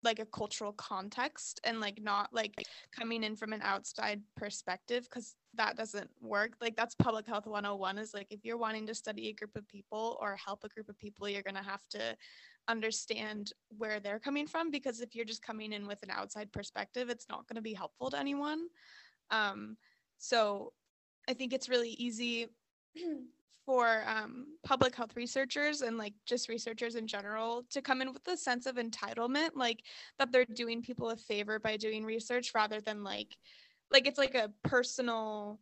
like 0.04 0.18
a 0.18 0.26
cultural 0.26 0.72
context 0.72 1.60
and 1.64 1.80
like 1.80 2.02
not 2.02 2.28
like 2.32 2.54
coming 2.96 3.22
in 3.22 3.36
from 3.36 3.52
an 3.52 3.60
outside 3.62 4.20
perspective 4.36 5.04
because 5.08 5.36
that 5.54 5.76
doesn't 5.76 6.10
work. 6.20 6.54
Like 6.60 6.74
that's 6.76 6.94
public 6.96 7.26
health 7.26 7.46
101 7.46 7.98
is 7.98 8.12
like 8.12 8.26
if 8.30 8.40
you're 8.44 8.56
wanting 8.56 8.86
to 8.88 8.94
study 8.94 9.28
a 9.28 9.32
group 9.32 9.54
of 9.54 9.68
people 9.68 10.18
or 10.20 10.36
help 10.36 10.64
a 10.64 10.68
group 10.68 10.88
of 10.88 10.98
people 10.98 11.28
you're 11.28 11.42
going 11.42 11.54
to 11.54 11.62
have 11.62 11.86
to 11.90 12.16
understand 12.68 13.52
where 13.76 14.00
they're 14.00 14.18
coming 14.18 14.46
from 14.46 14.70
because 14.70 15.00
if 15.00 15.14
you're 15.14 15.24
just 15.24 15.42
coming 15.42 15.72
in 15.72 15.86
with 15.86 16.02
an 16.02 16.10
outside 16.10 16.50
perspective 16.52 17.08
it's 17.10 17.26
not 17.28 17.46
going 17.46 17.56
to 17.56 17.62
be 17.62 17.74
helpful 17.74 18.10
to 18.10 18.18
anyone. 18.18 18.66
Um, 19.30 19.76
so 20.18 20.72
i 21.28 21.34
think 21.34 21.52
it's 21.52 21.68
really 21.68 21.90
easy 21.90 22.46
for 23.64 24.02
um, 24.06 24.46
public 24.64 24.94
health 24.94 25.14
researchers 25.16 25.82
and 25.82 25.96
like 25.96 26.14
just 26.26 26.48
researchers 26.48 26.96
in 26.96 27.06
general 27.06 27.64
to 27.70 27.80
come 27.80 28.02
in 28.02 28.12
with 28.12 28.26
a 28.28 28.36
sense 28.36 28.66
of 28.66 28.76
entitlement 28.76 29.50
like 29.54 29.82
that 30.18 30.32
they're 30.32 30.44
doing 30.44 30.82
people 30.82 31.10
a 31.10 31.16
favor 31.16 31.58
by 31.58 31.76
doing 31.76 32.04
research 32.04 32.52
rather 32.54 32.80
than 32.80 33.04
like 33.04 33.36
like 33.92 34.06
it's 34.06 34.18
like 34.18 34.34
a 34.34 34.50
personal 34.64 35.60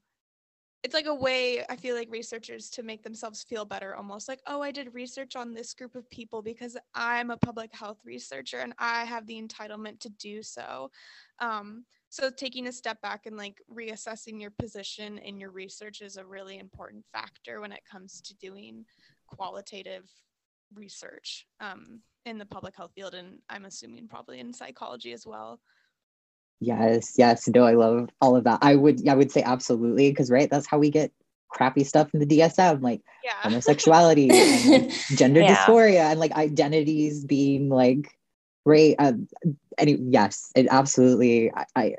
it's 0.82 0.94
like 0.94 1.06
a 1.06 1.14
way 1.14 1.62
i 1.68 1.76
feel 1.76 1.94
like 1.94 2.10
researchers 2.10 2.70
to 2.70 2.82
make 2.82 3.02
themselves 3.02 3.42
feel 3.42 3.66
better 3.66 3.94
almost 3.94 4.28
like 4.28 4.40
oh 4.46 4.62
i 4.62 4.70
did 4.70 4.94
research 4.94 5.36
on 5.36 5.52
this 5.52 5.74
group 5.74 5.94
of 5.94 6.08
people 6.10 6.40
because 6.40 6.78
i'm 6.94 7.30
a 7.30 7.36
public 7.36 7.74
health 7.74 7.98
researcher 8.04 8.58
and 8.60 8.72
i 8.78 9.04
have 9.04 9.26
the 9.26 9.40
entitlement 9.40 9.98
to 10.00 10.08
do 10.10 10.42
so. 10.42 10.90
Um, 11.38 11.84
so 12.10 12.28
taking 12.28 12.66
a 12.66 12.72
step 12.72 13.00
back 13.00 13.26
and 13.26 13.36
like 13.36 13.62
reassessing 13.72 14.40
your 14.40 14.50
position 14.50 15.16
in 15.18 15.38
your 15.38 15.50
research 15.50 16.02
is 16.02 16.16
a 16.16 16.24
really 16.24 16.58
important 16.58 17.04
factor 17.12 17.60
when 17.60 17.72
it 17.72 17.82
comes 17.90 18.20
to 18.20 18.34
doing 18.36 18.84
qualitative 19.28 20.10
research 20.74 21.46
um, 21.60 22.00
in 22.26 22.36
the 22.36 22.44
public 22.44 22.76
health 22.76 22.92
field 22.94 23.14
and 23.14 23.38
i'm 23.48 23.64
assuming 23.64 24.06
probably 24.06 24.40
in 24.40 24.52
psychology 24.52 25.12
as 25.12 25.26
well 25.26 25.58
yes 26.60 27.14
yes 27.16 27.48
no 27.48 27.64
i 27.64 27.72
love 27.72 28.10
all 28.20 28.36
of 28.36 28.44
that 28.44 28.58
i 28.60 28.76
would 28.76 29.08
i 29.08 29.14
would 29.14 29.32
say 29.32 29.42
absolutely 29.42 30.10
because 30.10 30.30
right 30.30 30.50
that's 30.50 30.66
how 30.66 30.78
we 30.78 30.90
get 30.90 31.10
crappy 31.48 31.82
stuff 31.82 32.12
in 32.12 32.20
the 32.20 32.26
dsm 32.26 32.82
like 32.82 33.00
yeah. 33.24 33.32
homosexuality 33.40 34.30
and 34.30 34.92
gender 35.16 35.40
yeah. 35.40 35.56
dysphoria 35.56 36.10
and 36.10 36.20
like 36.20 36.32
identities 36.32 37.24
being 37.24 37.68
like 37.70 38.14
right 38.64 38.94
um, 38.98 39.28
any 39.78 39.96
yes 40.00 40.50
it 40.54 40.66
absolutely 40.70 41.50
I, 41.52 41.64
I, 41.74 41.94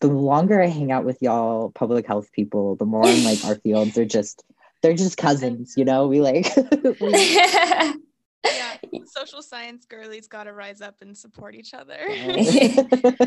the 0.00 0.08
longer 0.08 0.60
i 0.60 0.66
hang 0.66 0.92
out 0.92 1.04
with 1.04 1.18
y'all 1.20 1.70
public 1.70 2.06
health 2.06 2.32
people 2.32 2.76
the 2.76 2.86
more 2.86 3.04
i'm 3.04 3.24
like 3.24 3.44
our 3.44 3.54
fields 3.64 3.96
are 3.98 4.04
just 4.04 4.42
they're 4.82 4.94
just 4.94 5.16
cousins 5.16 5.74
you 5.76 5.84
know 5.84 6.08
we 6.08 6.20
like 6.20 6.54
we, 7.00 7.10
yeah 7.42 7.92
social 9.06 9.42
science 9.42 9.84
girlies 9.86 10.26
got 10.26 10.44
to 10.44 10.52
rise 10.52 10.80
up 10.80 10.96
and 11.02 11.16
support 11.16 11.54
each 11.54 11.74
other. 11.74 11.98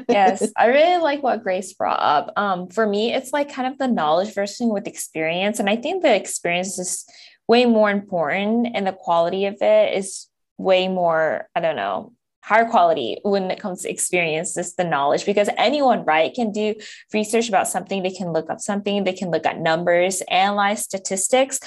yes, 0.10 0.52
I 0.58 0.68
really 0.68 1.02
like 1.02 1.22
what 1.22 1.44
Grace 1.44 1.74
brought 1.74 2.00
up. 2.00 2.34
Um, 2.38 2.70
for 2.70 2.88
me, 2.88 3.14
it's 3.14 3.34
like 3.34 3.54
kind 3.54 3.72
of 3.72 3.78
the 3.78 3.88
knowledge 3.88 4.34
versus 4.34 4.68
with 4.72 4.88
experience, 4.88 5.60
and 5.60 5.70
I 5.70 5.76
think 5.76 6.02
the 6.02 6.16
experience 6.16 6.80
is 6.80 7.06
way 7.48 7.66
more 7.66 7.92
important, 7.92 8.70
and 8.74 8.88
the 8.88 8.94
quality 8.94 9.46
of 9.46 9.58
it 9.62 9.98
is 9.98 10.28
way 10.58 10.88
more. 10.88 11.48
I 11.56 11.60
don't 11.60 11.76
know 11.76 12.14
higher 12.44 12.66
quality 12.66 13.18
when 13.24 13.50
it 13.50 13.60
comes 13.60 13.82
to 13.82 13.90
experience 13.90 14.58
is 14.58 14.76
the 14.76 14.84
knowledge 14.84 15.26
because 15.26 15.50
anyone 15.58 16.04
right 16.04 16.34
can 16.34 16.52
do 16.52 16.76
research 17.14 17.48
about 17.48 17.68
something 17.68 18.04
they 18.04 18.12
can 18.12 18.34
look 18.34 18.50
up 18.50 18.60
something 18.60 19.04
they 19.04 19.14
can 19.14 19.32
look 19.32 19.46
at 19.46 19.60
numbers 19.60 20.22
analyze 20.30 20.82
statistics 20.82 21.60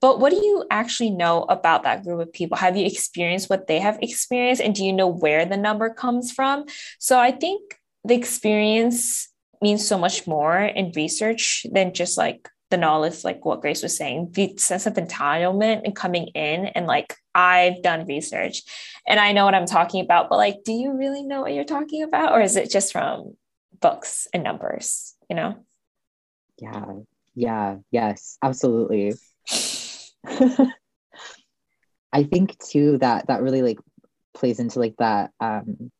but 0.00 0.18
what 0.18 0.30
do 0.30 0.36
you 0.36 0.64
actually 0.70 1.10
know 1.10 1.42
about 1.42 1.82
that 1.82 2.04
group 2.04 2.20
of 2.20 2.32
people? 2.32 2.56
Have 2.56 2.76
you 2.76 2.86
experienced 2.86 3.50
what 3.50 3.66
they 3.66 3.78
have 3.80 3.98
experienced? 4.00 4.62
And 4.62 4.74
do 4.74 4.84
you 4.84 4.92
know 4.92 5.06
where 5.06 5.44
the 5.44 5.58
number 5.58 5.90
comes 5.90 6.32
from? 6.32 6.64
So 6.98 7.18
I 7.18 7.30
think 7.30 7.78
the 8.04 8.14
experience 8.14 9.28
means 9.60 9.86
so 9.86 9.98
much 9.98 10.26
more 10.26 10.56
in 10.58 10.92
research 10.96 11.66
than 11.70 11.92
just 11.92 12.16
like 12.16 12.48
the 12.70 12.76
knowledge, 12.76 13.24
like 13.24 13.44
what 13.44 13.60
Grace 13.60 13.82
was 13.82 13.96
saying, 13.96 14.30
the 14.32 14.56
sense 14.56 14.86
of 14.86 14.94
entitlement 14.94 15.82
and 15.84 15.94
coming 15.94 16.28
in 16.28 16.66
and 16.66 16.86
like, 16.86 17.16
I've 17.34 17.82
done 17.82 18.06
research 18.06 18.62
and 19.06 19.20
I 19.20 19.32
know 19.32 19.44
what 19.44 19.54
I'm 19.54 19.66
talking 19.66 20.04
about, 20.04 20.30
but 20.30 20.38
like, 20.38 20.64
do 20.64 20.72
you 20.72 20.96
really 20.96 21.22
know 21.22 21.42
what 21.42 21.52
you're 21.52 21.64
talking 21.64 22.02
about? 22.02 22.32
Or 22.32 22.40
is 22.40 22.56
it 22.56 22.70
just 22.70 22.92
from 22.92 23.36
books 23.80 24.28
and 24.32 24.42
numbers, 24.42 25.14
you 25.28 25.36
know? 25.36 25.56
Yeah. 26.58 26.84
Yeah. 27.34 27.76
Yes, 27.90 28.38
absolutely. 28.42 29.14
I 32.12 32.24
think 32.24 32.58
too 32.58 32.98
that 32.98 33.28
that 33.28 33.42
really 33.42 33.62
like 33.62 33.78
plays 34.34 34.60
into 34.60 34.78
like 34.78 34.96
that 34.98 35.30
um 35.40 35.90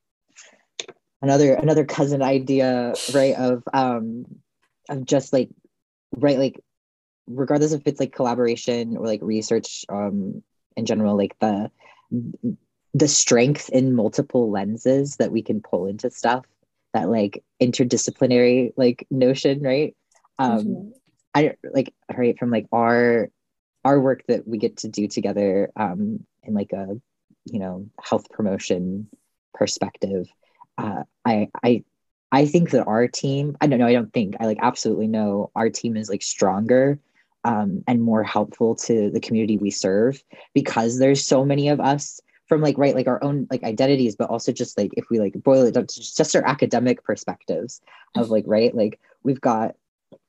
another 1.22 1.54
another 1.54 1.84
cousin 1.84 2.22
idea 2.22 2.94
right 3.12 3.34
of 3.34 3.62
um 3.72 4.24
of 4.88 5.04
just 5.04 5.32
like 5.32 5.50
right 6.12 6.38
like 6.38 6.60
regardless 7.26 7.72
if 7.72 7.82
it's 7.86 8.00
like 8.00 8.12
collaboration 8.12 8.96
or 8.96 9.06
like 9.06 9.20
research 9.22 9.84
um 9.88 10.42
in 10.76 10.86
general 10.86 11.16
like 11.16 11.36
the 11.40 11.70
the 12.92 13.08
strength 13.08 13.68
in 13.70 13.94
multiple 13.94 14.50
lenses 14.50 15.16
that 15.16 15.30
we 15.30 15.42
can 15.42 15.60
pull 15.60 15.86
into 15.86 16.10
stuff 16.10 16.44
that 16.92 17.08
like 17.08 17.44
interdisciplinary 17.62 18.72
like 18.76 19.06
notion 19.10 19.62
right 19.62 19.94
um 20.38 20.64
mm-hmm. 20.64 20.88
i 21.34 21.54
like 21.72 21.94
right 22.16 22.38
from 22.38 22.50
like 22.50 22.66
our 22.72 23.28
our 23.84 24.00
work 24.00 24.22
that 24.28 24.46
we 24.46 24.58
get 24.58 24.78
to 24.78 24.88
do 24.88 25.08
together 25.08 25.70
um, 25.76 26.24
in 26.42 26.54
like 26.54 26.72
a 26.72 27.00
you 27.46 27.58
know 27.58 27.86
health 28.02 28.28
promotion 28.30 29.08
perspective 29.54 30.26
uh, 30.78 31.02
i 31.24 31.48
i 31.62 31.82
i 32.32 32.46
think 32.46 32.70
that 32.70 32.86
our 32.86 33.06
team 33.08 33.56
i 33.60 33.66
don't 33.66 33.78
know 33.78 33.86
i 33.86 33.92
don't 33.92 34.12
think 34.12 34.34
i 34.40 34.46
like 34.46 34.58
absolutely 34.60 35.06
know 35.06 35.50
our 35.54 35.68
team 35.68 35.96
is 35.96 36.08
like 36.08 36.22
stronger 36.22 36.98
um, 37.44 37.82
and 37.88 38.02
more 38.02 38.22
helpful 38.22 38.74
to 38.74 39.10
the 39.10 39.20
community 39.20 39.56
we 39.56 39.70
serve 39.70 40.22
because 40.52 40.98
there's 40.98 41.24
so 41.24 41.42
many 41.42 41.68
of 41.68 41.80
us 41.80 42.20
from 42.46 42.60
like 42.60 42.76
right 42.76 42.94
like 42.94 43.06
our 43.06 43.22
own 43.22 43.46
like 43.50 43.62
identities 43.62 44.16
but 44.16 44.28
also 44.28 44.52
just 44.52 44.76
like 44.76 44.90
if 44.96 45.08
we 45.08 45.18
like 45.18 45.32
boil 45.42 45.64
it 45.64 45.72
down 45.72 45.86
to 45.86 46.00
just 46.00 46.36
our 46.36 46.44
academic 46.46 47.02
perspectives 47.04 47.80
of 48.16 48.28
like 48.28 48.44
right 48.46 48.74
like 48.74 49.00
we've 49.22 49.40
got 49.40 49.74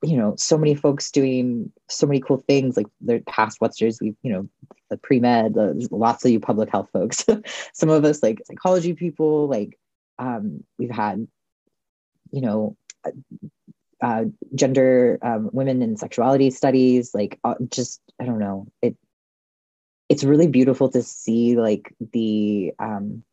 you 0.04 0.16
know 0.16 0.36
so 0.38 0.58
many 0.58 0.76
folks 0.76 1.12
doing 1.12 1.72
so 1.90 2.06
many 2.06 2.20
cool 2.20 2.38
things 2.38 2.78
like 2.78 2.86
their 3.02 3.20
past 3.22 3.60
whatsters 3.60 4.00
we've, 4.00 4.16
you 4.22 4.32
know 4.32 4.48
the 4.90 4.98
pre-med 4.98 5.54
the, 5.56 5.88
lots 5.92 6.24
of 6.24 6.32
you 6.32 6.40
public 6.40 6.70
health 6.70 6.90
folks 6.94 7.26
some 7.74 7.90
of 7.90 8.06
us 8.06 8.22
like 8.22 8.40
psychology 8.46 8.94
people 8.94 9.48
like 9.48 9.78
um, 10.20 10.64
we've 10.78 10.92
had 10.92 11.28
you 12.32 12.42
know 12.42 12.76
uh, 14.02 14.26
gender 14.56 15.20
um, 15.22 15.50
women 15.54 15.82
and 15.82 16.00
sexuality 16.00 16.50
studies 16.50 17.14
like 17.14 17.40
uh, 17.44 17.56
just 17.70 18.02
i 18.20 18.26
don't 18.26 18.40
know 18.40 18.68
it 18.82 18.96
it's 20.10 20.24
really 20.24 20.48
beautiful 20.48 20.90
to 20.90 21.02
see 21.02 21.56
like 21.56 21.94
the 22.12 22.74
um, 22.80 23.24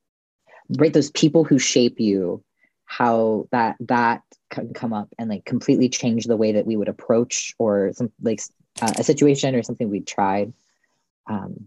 right 0.78 0.92
those 0.92 1.10
people 1.10 1.44
who 1.44 1.58
shape 1.58 1.98
you 1.98 2.42
how 2.84 3.46
that 3.50 3.76
that 3.80 4.22
can 4.50 4.72
come 4.72 4.92
up 4.92 5.08
and 5.18 5.28
like 5.28 5.44
completely 5.44 5.88
change 5.88 6.24
the 6.24 6.36
way 6.36 6.52
that 6.52 6.66
we 6.66 6.76
would 6.76 6.88
approach 6.88 7.54
or 7.58 7.92
some 7.92 8.10
like 8.22 8.40
uh, 8.80 8.92
a 8.96 9.04
situation 9.04 9.54
or 9.54 9.62
something 9.62 9.90
we 9.90 10.00
tried. 10.00 10.52
Um 11.28 11.66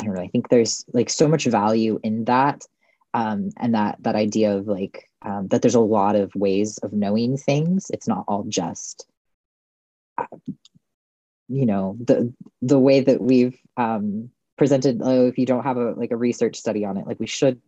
i 0.00 0.04
don't 0.04 0.14
know 0.14 0.22
i 0.22 0.28
think 0.28 0.48
there's 0.48 0.84
like 0.92 1.08
so 1.08 1.28
much 1.28 1.44
value 1.44 2.00
in 2.02 2.24
that 2.24 2.66
um 3.14 3.50
and 3.58 3.74
that 3.74 3.96
that 4.00 4.16
idea 4.16 4.56
of 4.56 4.66
like 4.66 5.08
um, 5.24 5.48
that 5.48 5.62
there's 5.62 5.74
a 5.74 5.80
lot 5.80 6.16
of 6.16 6.34
ways 6.34 6.78
of 6.78 6.92
knowing 6.92 7.36
things. 7.36 7.90
It's 7.90 8.08
not 8.08 8.24
all 8.28 8.44
just 8.44 9.06
uh, 10.18 10.26
you 11.48 11.66
know 11.66 11.96
the 12.00 12.32
the 12.62 12.78
way 12.78 13.00
that 13.00 13.20
we've 13.20 13.58
um 13.76 14.30
presented 14.56 15.00
oh 15.02 15.26
if 15.26 15.36
you 15.36 15.46
don't 15.46 15.64
have 15.64 15.76
a 15.76 15.92
like 15.92 16.10
a 16.10 16.16
research 16.16 16.56
study 16.56 16.84
on 16.84 16.96
it 16.96 17.06
like 17.06 17.18
we 17.18 17.26
should 17.26 17.60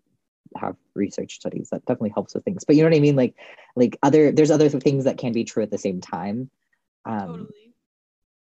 have 0.57 0.77
research 0.95 1.35
studies. 1.35 1.69
That 1.71 1.85
definitely 1.85 2.13
helps 2.15 2.35
with 2.35 2.45
things. 2.45 2.65
But 2.65 2.77
you 2.77 2.83
know 2.83 2.89
what 2.89 2.97
i 2.97 3.01
mean? 3.01 3.17
Like 3.17 3.35
like 3.75 3.99
other 4.03 4.33
there's 4.33 4.51
other 4.51 4.69
things 4.69 5.05
that 5.05 5.19
can 5.19 5.33
be 5.33 5.45
true 5.45 5.63
at 5.63 5.71
the 5.71 5.79
same 5.79 6.01
time. 6.01 6.51
Um 7.05 7.27
totally. 7.27 7.75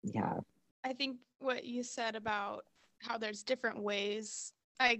yeah. 0.03 0.39
I 0.83 0.93
think 0.93 1.17
what 1.39 1.65
you 1.65 1.83
said 1.83 2.15
about 2.15 2.65
how 3.01 3.17
there's 3.17 3.43
different 3.43 3.81
ways 3.81 4.53
i 4.79 4.99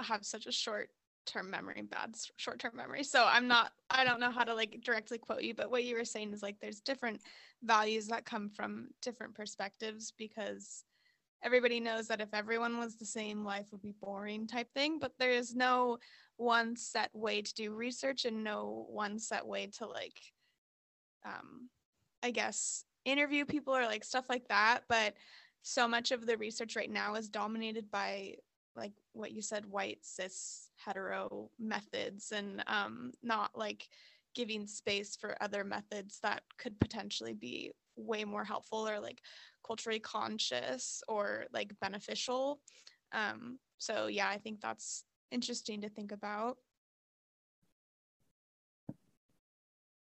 have 0.00 0.24
such 0.24 0.46
a 0.46 0.52
short 0.52 0.90
term 1.26 1.50
memory 1.50 1.82
bad 1.82 2.14
short 2.36 2.58
term 2.58 2.76
memory. 2.76 3.04
So 3.04 3.24
i'm 3.26 3.48
not 3.48 3.72
i 3.90 4.04
don't 4.04 4.20
know 4.20 4.30
how 4.30 4.44
to 4.44 4.54
like 4.54 4.80
directly 4.82 5.18
quote 5.18 5.42
you 5.42 5.54
but 5.54 5.70
what 5.70 5.84
you 5.84 5.96
were 5.96 6.04
saying 6.04 6.32
is 6.32 6.42
like 6.42 6.58
there's 6.60 6.80
different 6.80 7.20
values 7.62 8.06
that 8.08 8.24
come 8.24 8.48
from 8.48 8.88
different 9.02 9.34
perspectives 9.34 10.12
because 10.16 10.84
everybody 11.42 11.80
knows 11.80 12.08
that 12.08 12.20
if 12.20 12.32
everyone 12.32 12.78
was 12.78 12.96
the 12.96 13.04
same 13.04 13.44
life 13.44 13.66
would 13.70 13.82
be 13.82 13.94
boring 14.00 14.46
type 14.46 14.72
thing 14.74 14.98
but 14.98 15.12
there 15.18 15.30
is 15.30 15.54
no 15.54 15.98
one 16.36 16.76
set 16.76 17.10
way 17.14 17.40
to 17.40 17.54
do 17.54 17.74
research 17.74 18.24
and 18.24 18.42
no 18.42 18.86
one 18.88 19.18
set 19.18 19.46
way 19.46 19.66
to 19.66 19.86
like 19.86 20.20
um 21.24 21.68
i 22.22 22.30
guess 22.30 22.84
interview 23.04 23.44
people 23.44 23.74
or 23.74 23.84
like 23.84 24.04
stuff 24.04 24.26
like 24.28 24.46
that 24.48 24.80
but 24.88 25.14
so 25.62 25.88
much 25.88 26.12
of 26.12 26.26
the 26.26 26.36
research 26.36 26.76
right 26.76 26.90
now 26.90 27.14
is 27.14 27.28
dominated 27.28 27.90
by 27.90 28.34
like 28.76 28.92
what 29.12 29.32
you 29.32 29.42
said 29.42 29.66
white 29.66 29.98
cis 30.02 30.68
hetero 30.76 31.50
methods 31.58 32.32
and 32.32 32.62
um 32.66 33.12
not 33.22 33.50
like 33.54 33.88
giving 34.34 34.66
space 34.66 35.16
for 35.16 35.36
other 35.40 35.64
methods 35.64 36.18
that 36.22 36.42
could 36.58 36.78
potentially 36.78 37.32
be 37.32 37.72
way 37.96 38.24
more 38.24 38.44
helpful 38.44 38.86
or 38.86 39.00
like 39.00 39.20
culturally 39.66 39.98
conscious 39.98 41.02
or 41.08 41.46
like 41.52 41.72
beneficial 41.80 42.60
um 43.12 43.58
so 43.78 44.06
yeah 44.06 44.28
i 44.28 44.36
think 44.36 44.60
that's 44.60 45.04
interesting 45.30 45.82
to 45.82 45.88
think 45.88 46.12
about. 46.12 46.58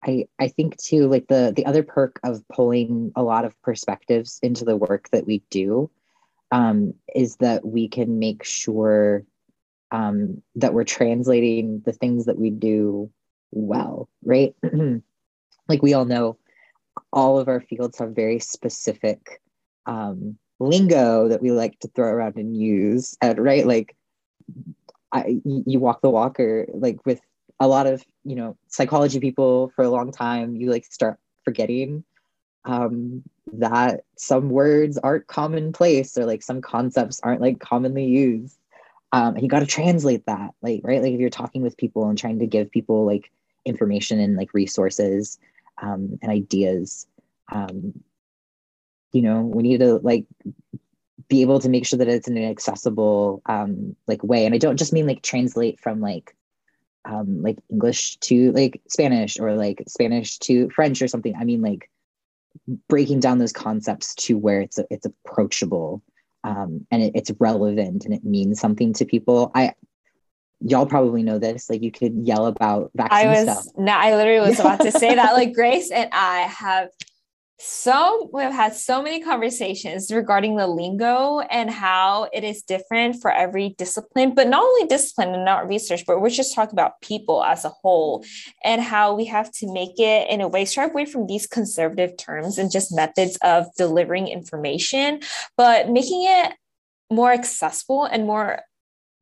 I, 0.07 0.27
I 0.39 0.49
think 0.49 0.77
too 0.77 1.09
like 1.09 1.27
the 1.29 1.53
the 1.57 1.65
other 1.65 1.83
perk 1.83 2.21
of 2.23 2.47
pulling 2.49 3.13
a 3.17 3.23
lot 3.23 3.47
of 3.47 3.61
perspectives 3.63 4.39
into 4.43 4.67
the 4.67 4.77
work 4.77 5.09
that 5.13 5.27
we 5.27 5.43
do 5.49 5.91
um, 6.55 6.95
is 7.17 7.35
that 7.37 7.67
we 7.67 7.89
can 7.89 8.21
make 8.21 8.45
sure 8.45 9.25
um, 9.91 10.41
that 10.55 10.73
we're 10.73 10.85
translating 10.85 11.83
the 11.85 11.93
things 11.93 12.27
that 12.27 12.39
we 12.39 12.51
do 12.51 13.11
well 13.51 14.09
right? 14.25 14.55
Like 15.67 15.83
we 15.83 15.95
all 15.95 16.05
know 16.05 16.37
all 17.11 17.39
of 17.39 17.49
our 17.49 17.61
fields 17.61 17.99
have 17.99 18.11
very 18.11 18.39
specific 18.39 19.41
um, 19.87 20.37
lingo 20.61 21.27
that 21.29 21.41
we 21.41 21.53
like 21.53 21.79
to 21.81 21.89
throw 21.89 22.09
around 22.09 22.37
and 22.37 22.55
use 22.55 23.17
and 23.23 23.39
right? 23.39 23.67
Like 23.67 23.97
I, 25.11 25.41
you 25.47 25.81
walk 25.81 26.03
the 26.03 26.11
walk 26.11 26.39
or 26.39 26.67
like 26.75 26.99
with 27.07 27.21
a 27.61 27.67
lot 27.67 27.87
of 27.87 28.05
you 28.25 28.37
know 28.37 28.59
psychology 28.69 29.21
people 29.21 29.73
for 29.75 29.85
a 29.85 29.91
long 29.91 30.13
time 30.13 30.55
you 30.55 30.71
like 30.71 30.85
start 30.85 31.19
forgetting 31.45 32.05
um, 32.65 33.23
that 33.53 34.05
some 34.17 34.51
words 34.51 34.99
aren't 34.99 35.27
commonplace 35.27 36.17
or 36.17 36.25
like 36.25 36.43
some 36.43 36.61
concepts 36.61 37.21
aren't 37.23 37.41
like 37.41 37.61
commonly 37.61 38.05
used 38.05 38.59
um, 39.13 39.35
and 39.35 39.43
you 39.43 39.49
got 39.49 39.61
to 39.61 39.67
translate 39.67 40.27
that 40.27 40.51
like 40.61 40.81
right? 40.83 41.01
Like 41.01 41.13
if 41.13 41.21
you're 41.21 41.31
talking 41.31 41.63
with 41.63 41.77
people 41.77 42.09
and 42.09 42.19
trying 42.19 42.41
to 42.41 42.47
give 42.47 42.71
people 42.71 43.07
like 43.07 43.31
information 43.65 44.19
and 44.19 44.37
like 44.37 44.53
resources 44.55 45.39
um, 45.81 46.19
and 46.21 46.33
ideas 46.33 47.07
um, 47.53 47.93
you 49.13 49.23
know 49.23 49.43
we 49.43 49.63
need 49.63 49.81
to 49.81 49.99
like 49.99 50.27
be 51.29 51.43
able 51.43 51.61
to 51.61 51.69
make 51.69 51.87
sure 51.87 51.99
that 51.99 52.09
it's 52.09 52.29
in 52.29 52.37
an 52.37 52.45
accessible 52.45 53.41
um, 53.47 53.95
like 54.07 54.23
way. 54.25 54.47
And 54.47 54.55
i 54.55 54.59
don't 54.59 54.77
just 54.77 54.93
mean 54.93 55.07
like 55.07 55.23
translate 55.23 55.81
from 55.81 56.01
like 56.01 56.35
um, 57.05 57.43
like 57.43 57.59
english 57.71 58.17
to 58.17 58.51
like 58.53 58.81
spanish 58.89 59.39
or 59.39 59.55
like 59.55 59.85
spanish 59.87 60.39
to 60.41 60.71
french 60.71 61.03
or 61.03 61.09
something. 61.09 61.37
I 61.37 61.45
mean 61.45 61.63
like 61.63 61.89
breaking 62.89 63.21
down 63.21 63.39
those 63.39 63.53
concepts 63.53 64.15
to 64.15 64.39
where 64.39 64.61
it's 64.61 64.79
it's 64.91 65.07
approachable 65.07 66.03
um, 66.45 66.87
and 66.91 67.03
it, 67.03 67.13
it's 67.15 67.33
relevant 67.41 68.05
and 68.05 68.15
it 68.15 68.25
means 68.25 68.61
something 68.61 68.93
to 68.95 69.05
people. 69.05 69.51
I 69.55 69.75
y'all 70.61 70.87
probably 70.87 71.23
know 71.23 71.39
this. 71.39 71.69
Like 71.69 71.83
you 71.83 71.91
could 71.91 72.15
yell 72.15 72.47
about 72.47 72.91
vaccine 72.95 73.29
I 73.29 73.31
was 73.31 73.43
stuff. 73.43 73.67
no, 73.77 73.93
I 73.93 74.15
literally 74.15 74.49
was 74.49 74.61
about 74.61 74.81
to 74.81 74.93
say 74.99 75.15
that. 75.15 75.33
Like 75.33 75.55
Grace 75.55 75.91
and 75.91 76.11
I 76.13 76.41
have 76.43 76.91
so 77.59 78.31
we've 78.33 78.51
had 78.51 78.75
so 78.75 79.01
many 79.01 79.21
conversations 79.21 80.13
regarding 80.13 80.57
the 80.57 80.67
lingo 80.67 81.39
and 81.39 81.71
how 81.71 82.29
it 82.33 82.43
is 82.43 82.63
different 82.63 83.21
for 83.23 83.31
every 83.31 83.77
discipline, 83.79 84.35
but 84.35 84.49
not 84.49 84.63
only 84.63 84.87
discipline 84.87 85.35
and 85.35 85.45
not 85.45 85.69
research, 85.69 86.05
but 86.05 86.21
we're 86.21 86.31
just 86.31 86.55
talking 86.55 86.75
about 86.75 87.01
people 87.01 87.45
as 87.45 87.65
a 87.65 87.69
whole 87.69 88.25
and 88.65 88.83
how 88.83 89.15
we 89.15 89.25
have 89.27 89.53
to 89.53 89.73
make 89.73 89.99
it 89.99 90.29
in 90.29 90.41
a 90.41 90.49
way 90.49 90.65
strive 90.65 90.91
away 90.91 91.05
from 91.05 91.27
these 91.27 91.47
conservative 91.47 92.17
terms 92.17 92.59
and 92.59 92.73
just 92.73 92.95
methods 92.95 93.39
of 93.43 93.67
delivering 93.79 94.27
information, 94.27 95.21
but 95.57 95.89
making 95.89 96.25
it 96.25 96.53
more 97.11 97.33
accessible 97.33 98.05
and 98.05 98.27
more 98.27 98.61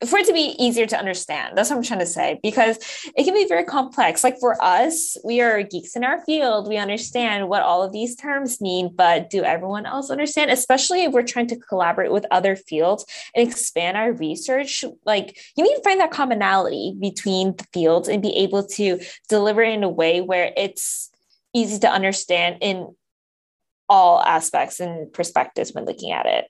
for 0.07 0.19
it 0.19 0.27
to 0.27 0.33
be 0.33 0.55
easier 0.59 0.87
to 0.87 0.99
understand. 0.99 1.57
That's 1.57 1.71
what 1.71 1.77
I'm 1.77 1.83
trying 1.83 2.01
to 2.01 2.07
say 2.07 2.39
because 2.43 2.79
it 3.17 3.25
can 3.25 3.35
be 3.35 3.47
very 3.47 3.65
complex. 3.65 4.25
Like 4.25 4.39
for 4.41 4.63
us, 4.63 5.17
we 5.25 5.41
are 5.41 5.63
geeks 5.63 5.97
in 5.97 6.05
our 6.05 6.25
field. 6.25 6.69
We 6.69 6.77
understand 6.77 7.49
what 7.49 7.63
all 7.63 7.83
of 7.83 7.93
these 7.93 8.17
terms 8.17 8.61
mean, 8.61 8.91
but 8.95 9.31
do 9.31 9.43
everyone 9.43 9.87
else 9.87 10.11
understand? 10.11 10.51
Especially 10.51 11.05
if 11.05 11.13
we're 11.13 11.23
trying 11.23 11.47
to 11.49 11.57
collaborate 11.57 12.13
with 12.13 12.27
other 12.31 12.57
fields 12.57 13.05
and 13.35 13.47
expand 13.47 13.97
our 13.97 14.13
research. 14.13 14.85
Like 15.05 15.39
you 15.57 15.65
need 15.65 15.77
to 15.77 15.83
find 15.83 16.01
that 16.01 16.11
commonality 16.11 16.97
between 17.01 17.57
the 17.57 17.67
fields 17.73 18.09
and 18.09 18.23
be 18.23 18.37
able 18.37 18.67
to 18.69 19.01
deliver 19.29 19.63
in 19.63 19.85
a 19.85 19.89
way 19.89 20.21
where 20.21 20.53
it's 20.57 21.11
easy 21.55 21.79
to 21.81 21.91
understand 21.91 22.59
in 22.61 22.95
all 23.89 24.21
aspects 24.23 24.81
and 24.81 25.13
perspectives 25.13 25.73
when 25.73 25.85
looking 25.85 26.13
at 26.13 26.27
it. 26.27 26.47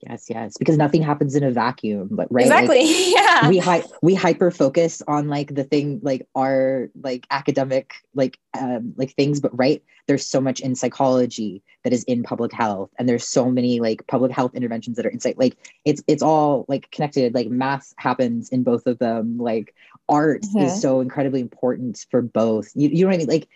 Yes, 0.00 0.26
yes, 0.28 0.58
because 0.58 0.76
nothing 0.76 1.02
happens 1.02 1.34
in 1.34 1.42
a 1.42 1.50
vacuum, 1.50 2.08
but 2.10 2.28
right. 2.30 2.44
Exactly. 2.44 2.84
Like, 2.84 3.06
yeah. 3.14 3.48
We 3.48 3.58
hi- 3.58 3.84
we 4.02 4.14
hyper 4.14 4.50
focus 4.50 5.02
on 5.08 5.28
like 5.28 5.54
the 5.54 5.64
thing 5.64 6.00
like 6.02 6.28
our 6.34 6.90
like 7.02 7.26
academic 7.30 7.94
like 8.14 8.38
um 8.58 8.92
like 8.96 9.14
things, 9.14 9.40
but 9.40 9.56
right 9.56 9.82
there's 10.06 10.26
so 10.26 10.40
much 10.40 10.60
in 10.60 10.74
psychology 10.74 11.62
that 11.82 11.92
is 11.92 12.04
in 12.04 12.22
public 12.22 12.52
health, 12.52 12.90
and 12.98 13.08
there's 13.08 13.26
so 13.26 13.50
many 13.50 13.80
like 13.80 14.06
public 14.06 14.32
health 14.32 14.54
interventions 14.54 14.96
that 14.96 15.06
are 15.06 15.10
inside. 15.10 15.36
Like 15.36 15.56
it's 15.84 16.02
it's 16.06 16.22
all 16.22 16.64
like 16.68 16.90
connected. 16.90 17.34
Like 17.34 17.48
math 17.48 17.92
happens 17.96 18.48
in 18.50 18.62
both 18.62 18.86
of 18.86 18.98
them. 18.98 19.38
Like 19.38 19.74
art 20.08 20.42
mm-hmm. 20.42 20.66
is 20.66 20.80
so 20.80 21.00
incredibly 21.00 21.40
important 21.40 22.04
for 22.10 22.22
both. 22.22 22.70
You 22.74 22.88
you 22.88 23.04
know 23.04 23.08
what 23.08 23.14
I 23.14 23.18
mean? 23.18 23.28
Like 23.28 23.48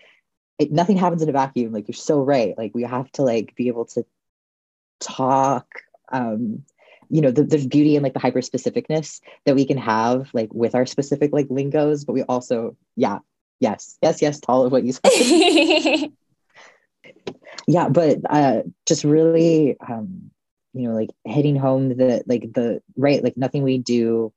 it, 0.59 0.71
nothing 0.71 0.97
happens 0.97 1.21
in 1.21 1.29
a 1.29 1.33
vacuum. 1.33 1.71
Like 1.71 1.87
you're 1.87 1.95
so 1.95 2.21
right. 2.21 2.57
Like 2.57 2.75
we 2.75 2.83
have 2.83 3.11
to 3.13 3.21
like 3.21 3.55
be 3.55 3.67
able 3.67 3.85
to 3.85 4.05
talk 4.99 5.67
um, 6.11 6.63
you 7.09 7.21
know, 7.21 7.31
the, 7.31 7.43
there's 7.43 7.67
beauty 7.67 7.95
in 7.95 8.03
like 8.03 8.13
the 8.13 8.19
hyper 8.19 8.39
specificness 8.39 9.19
that 9.45 9.55
we 9.55 9.65
can 9.65 9.77
have 9.77 10.29
like 10.33 10.53
with 10.53 10.75
our 10.75 10.85
specific 10.85 11.33
like 11.33 11.47
lingos, 11.49 12.05
but 12.05 12.13
we 12.13 12.23
also, 12.23 12.77
yeah, 12.95 13.19
yes, 13.59 13.97
yes, 14.01 14.21
yes 14.21 14.39
to 14.39 14.47
all 14.47 14.65
of 14.65 14.71
what 14.71 14.85
you 14.85 14.93
said. 14.93 16.11
yeah, 17.67 17.89
but 17.89 18.19
uh, 18.29 18.61
just 18.85 19.03
really, 19.03 19.77
um, 19.87 20.31
you 20.73 20.87
know, 20.87 20.95
like 20.95 21.09
hitting 21.25 21.57
home 21.57 21.89
the 21.89 22.23
like 22.27 22.53
the 22.53 22.81
right, 22.95 23.23
like 23.23 23.35
nothing 23.35 23.63
we 23.63 23.77
do, 23.77 24.31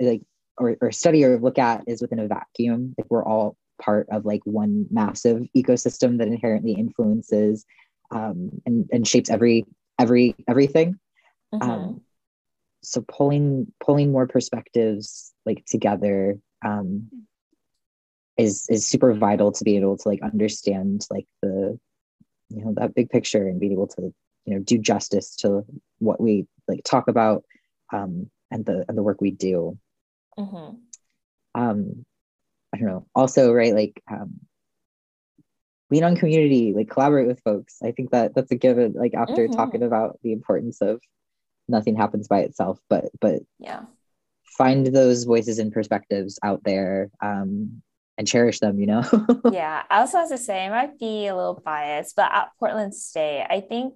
like 0.00 0.22
or, 0.58 0.76
or 0.80 0.90
study 0.90 1.24
or 1.24 1.38
look 1.38 1.58
at 1.58 1.84
is 1.86 2.02
within 2.02 2.18
a 2.18 2.26
vacuum. 2.26 2.94
Like 2.98 3.06
we're 3.10 3.24
all 3.24 3.56
part 3.80 4.08
of 4.10 4.24
like 4.24 4.40
one 4.44 4.86
massive 4.90 5.46
ecosystem 5.56 6.18
that 6.18 6.28
inherently 6.28 6.72
influences 6.72 7.64
um, 8.10 8.50
and, 8.66 8.88
and 8.92 9.06
shapes 9.06 9.30
every 9.30 9.64
every 9.98 10.34
everything 10.48 10.98
mm-hmm. 11.54 11.70
um, 11.70 12.00
so 12.82 13.04
pulling 13.08 13.72
pulling 13.80 14.12
more 14.12 14.26
perspectives 14.26 15.32
like 15.46 15.64
together 15.66 16.38
um, 16.64 17.08
is 18.36 18.66
is 18.68 18.86
super 18.86 19.12
vital 19.12 19.52
to 19.52 19.64
be 19.64 19.76
able 19.76 19.96
to 19.96 20.08
like 20.08 20.22
understand 20.22 21.06
like 21.10 21.26
the 21.42 21.78
you 22.50 22.64
know 22.64 22.74
that 22.76 22.94
big 22.94 23.10
picture 23.10 23.46
and 23.46 23.60
be 23.60 23.72
able 23.72 23.86
to 23.86 24.12
you 24.44 24.54
know 24.54 24.60
do 24.60 24.78
justice 24.78 25.36
to 25.36 25.64
what 25.98 26.20
we 26.20 26.46
like 26.68 26.82
talk 26.84 27.08
about 27.08 27.44
um, 27.92 28.30
and 28.50 28.64
the 28.64 28.84
and 28.88 28.96
the 28.96 29.02
work 29.02 29.20
we 29.20 29.30
do 29.30 29.78
mm-hmm. 30.38 30.74
um 31.60 32.04
i 32.74 32.78
don't 32.78 32.88
know 32.88 33.06
also 33.14 33.52
right 33.52 33.74
like 33.74 34.02
um 34.10 34.40
lean 35.92 36.04
on 36.04 36.16
community 36.16 36.72
like 36.74 36.90
collaborate 36.90 37.28
with 37.28 37.40
folks. 37.44 37.76
I 37.82 37.92
think 37.92 38.10
that 38.10 38.34
that's 38.34 38.50
a 38.50 38.56
given 38.56 38.94
like 38.94 39.14
after 39.14 39.44
mm-hmm. 39.44 39.54
talking 39.54 39.82
about 39.84 40.18
the 40.22 40.32
importance 40.32 40.80
of 40.80 41.00
nothing 41.68 41.96
happens 41.96 42.28
by 42.28 42.40
itself 42.40 42.78
but 42.88 43.06
but 43.20 43.40
yeah. 43.58 43.82
find 44.44 44.86
those 44.86 45.24
voices 45.24 45.58
and 45.58 45.72
perspectives 45.72 46.38
out 46.42 46.62
there 46.64 47.10
um 47.20 47.82
and 48.18 48.28
cherish 48.28 48.60
them 48.60 48.78
you 48.78 48.86
know? 48.86 49.02
Yeah 49.50 49.82
i 49.90 50.00
also 50.00 50.18
have 50.18 50.28
to 50.28 50.38
say 50.38 50.66
i 50.66 50.68
might 50.68 50.98
be 50.98 51.26
a 51.26 51.36
little 51.36 51.60
biased 51.64 52.16
but 52.16 52.30
at 52.32 52.50
portland 52.58 52.94
state 52.94 53.46
i 53.48 53.60
think 53.60 53.94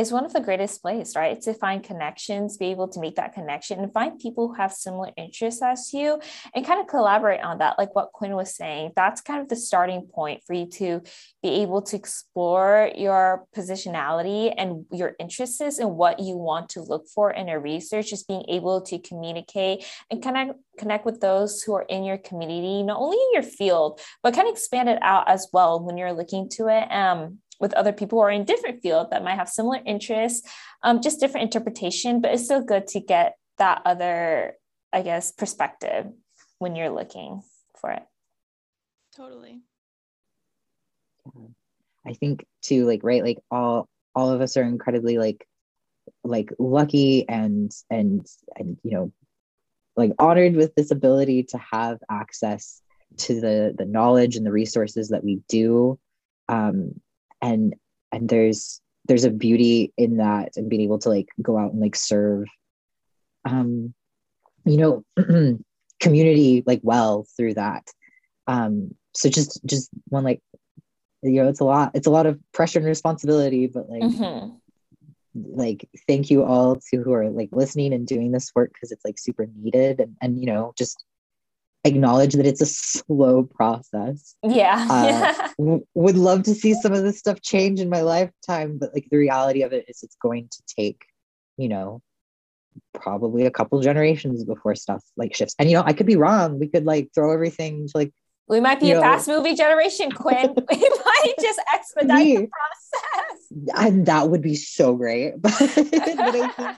is 0.00 0.10
one 0.10 0.24
of 0.24 0.32
the 0.32 0.40
greatest 0.40 0.82
ways, 0.82 1.14
right? 1.14 1.40
To 1.42 1.52
find 1.52 1.84
connections, 1.84 2.56
be 2.56 2.66
able 2.66 2.88
to 2.88 3.00
make 3.00 3.16
that 3.16 3.34
connection 3.34 3.78
and 3.80 3.92
find 3.92 4.18
people 4.18 4.48
who 4.48 4.54
have 4.54 4.72
similar 4.72 5.10
interests 5.16 5.62
as 5.62 5.92
you 5.92 6.18
and 6.54 6.66
kind 6.66 6.80
of 6.80 6.86
collaborate 6.86 7.42
on 7.42 7.58
that. 7.58 7.78
Like 7.78 7.94
what 7.94 8.12
Quinn 8.12 8.34
was 8.34 8.56
saying, 8.56 8.92
that's 8.96 9.20
kind 9.20 9.42
of 9.42 9.48
the 9.48 9.56
starting 9.56 10.06
point 10.06 10.42
for 10.46 10.54
you 10.54 10.66
to 10.66 11.02
be 11.42 11.62
able 11.62 11.82
to 11.82 11.96
explore 11.96 12.90
your 12.96 13.46
positionality 13.54 14.54
and 14.56 14.86
your 14.90 15.14
interests 15.20 15.78
and 15.78 15.96
what 15.96 16.18
you 16.18 16.36
want 16.36 16.70
to 16.70 16.80
look 16.80 17.06
for 17.06 17.30
in 17.30 17.50
a 17.50 17.60
research, 17.60 18.10
just 18.10 18.26
being 18.26 18.44
able 18.48 18.80
to 18.80 18.98
communicate 18.98 19.84
and 20.10 20.24
of 20.24 20.56
connect 20.78 21.04
with 21.04 21.20
those 21.20 21.62
who 21.62 21.74
are 21.74 21.82
in 21.82 22.04
your 22.04 22.16
community, 22.16 22.82
not 22.82 22.98
only 22.98 23.18
in 23.18 23.34
your 23.34 23.42
field, 23.42 24.00
but 24.22 24.34
kind 24.34 24.48
of 24.48 24.54
expand 24.54 24.88
it 24.88 24.98
out 25.02 25.28
as 25.28 25.48
well 25.52 25.78
when 25.78 25.98
you're 25.98 26.14
looking 26.14 26.48
to 26.48 26.68
it. 26.68 26.90
Um, 26.90 27.38
with 27.60 27.74
other 27.74 27.92
people 27.92 28.18
who 28.18 28.24
are 28.24 28.30
in 28.30 28.44
different 28.44 28.80
field 28.82 29.08
that 29.10 29.22
might 29.22 29.36
have 29.36 29.48
similar 29.48 29.78
interests, 29.84 30.48
um, 30.82 31.00
just 31.02 31.20
different 31.20 31.44
interpretation, 31.44 32.20
but 32.20 32.32
it's 32.32 32.44
still 32.44 32.62
good 32.62 32.86
to 32.88 33.00
get 33.00 33.36
that 33.58 33.82
other, 33.84 34.54
I 34.92 35.02
guess, 35.02 35.30
perspective 35.32 36.06
when 36.58 36.74
you're 36.74 36.90
looking 36.90 37.42
for 37.80 37.90
it. 37.90 38.02
Totally. 39.14 39.60
I 42.06 42.14
think 42.14 42.46
too, 42.62 42.86
like, 42.86 43.00
right, 43.02 43.22
like 43.22 43.38
all 43.50 43.88
all 44.14 44.30
of 44.30 44.40
us 44.40 44.56
are 44.56 44.62
incredibly 44.62 45.18
like 45.18 45.46
like 46.24 46.50
lucky 46.58 47.28
and 47.28 47.70
and 47.88 48.26
and 48.56 48.76
you 48.82 48.90
know 48.90 49.12
like 49.96 50.12
honored 50.18 50.56
with 50.56 50.74
this 50.74 50.90
ability 50.90 51.44
to 51.44 51.58
have 51.58 51.98
access 52.10 52.82
to 53.18 53.40
the 53.40 53.74
the 53.76 53.84
knowledge 53.84 54.36
and 54.36 54.44
the 54.44 54.52
resources 54.52 55.08
that 55.08 55.22
we 55.22 55.40
do 55.48 55.98
um 56.48 56.92
and 57.42 57.74
and 58.12 58.28
there's 58.28 58.80
there's 59.06 59.24
a 59.24 59.30
beauty 59.30 59.92
in 59.96 60.18
that 60.18 60.56
and 60.56 60.68
being 60.68 60.82
able 60.82 60.98
to 60.98 61.08
like 61.08 61.28
go 61.42 61.58
out 61.58 61.72
and 61.72 61.80
like 61.80 61.96
serve 61.96 62.46
um 63.44 63.94
you 64.64 64.76
know 64.76 65.04
community 66.00 66.62
like 66.66 66.80
well 66.82 67.26
through 67.36 67.54
that 67.54 67.86
um 68.46 68.94
so 69.14 69.28
just 69.28 69.64
just 69.64 69.90
one 70.08 70.24
like 70.24 70.40
you 71.22 71.42
know 71.42 71.48
it's 71.48 71.60
a 71.60 71.64
lot 71.64 71.90
it's 71.94 72.06
a 72.06 72.10
lot 72.10 72.26
of 72.26 72.38
pressure 72.52 72.78
and 72.78 72.88
responsibility 72.88 73.66
but 73.66 73.88
like 73.88 74.02
mm-hmm. 74.02 74.50
like 75.34 75.88
thank 76.06 76.30
you 76.30 76.44
all 76.44 76.76
to 76.76 77.02
who 77.02 77.12
are 77.12 77.28
like 77.30 77.48
listening 77.52 77.92
and 77.92 78.06
doing 78.06 78.32
this 78.32 78.50
work 78.54 78.72
because 78.72 78.92
it's 78.92 79.04
like 79.04 79.18
super 79.18 79.46
needed 79.56 80.00
and, 80.00 80.16
and 80.22 80.40
you 80.40 80.46
know 80.46 80.72
just 80.76 81.04
acknowledge 81.84 82.34
that 82.34 82.46
it's 82.46 82.60
a 82.60 82.66
slow 82.66 83.44
process. 83.44 84.34
Yeah. 84.42 84.86
Uh, 84.88 85.48
w- 85.58 85.86
would 85.94 86.16
love 86.16 86.42
to 86.44 86.54
see 86.54 86.74
some 86.74 86.92
of 86.92 87.02
this 87.02 87.18
stuff 87.18 87.40
change 87.40 87.80
in 87.80 87.88
my 87.88 88.02
lifetime, 88.02 88.78
but 88.78 88.92
like 88.94 89.08
the 89.10 89.16
reality 89.16 89.62
of 89.62 89.72
it 89.72 89.86
is 89.88 90.02
it's 90.02 90.16
going 90.16 90.48
to 90.50 90.62
take, 90.76 91.02
you 91.56 91.68
know, 91.68 92.02
probably 92.94 93.46
a 93.46 93.50
couple 93.50 93.80
generations 93.80 94.44
before 94.44 94.74
stuff 94.74 95.02
like 95.16 95.34
shifts. 95.34 95.54
And 95.58 95.70
you 95.70 95.76
know, 95.76 95.82
I 95.84 95.92
could 95.92 96.06
be 96.06 96.16
wrong. 96.16 96.58
We 96.58 96.68
could 96.68 96.84
like 96.84 97.10
throw 97.14 97.32
everything 97.32 97.86
to 97.86 97.92
like 97.94 98.12
we 98.48 98.60
might 98.60 98.80
be 98.80 98.90
a 98.90 98.94
know, 98.94 99.00
fast 99.00 99.28
movie 99.28 99.54
generation, 99.54 100.10
Quinn. 100.10 100.54
we 100.70 100.78
might 100.78 101.34
just 101.40 101.60
expedite 101.72 102.26
me. 102.26 102.36
the 102.36 102.48
process. 102.48 103.86
And 103.86 104.06
that 104.06 104.28
would 104.28 104.42
be 104.42 104.56
so 104.56 104.96
great. 104.96 105.34
but, 105.40 105.52
but 105.58 105.94
I 105.94 106.32
think 106.32 106.76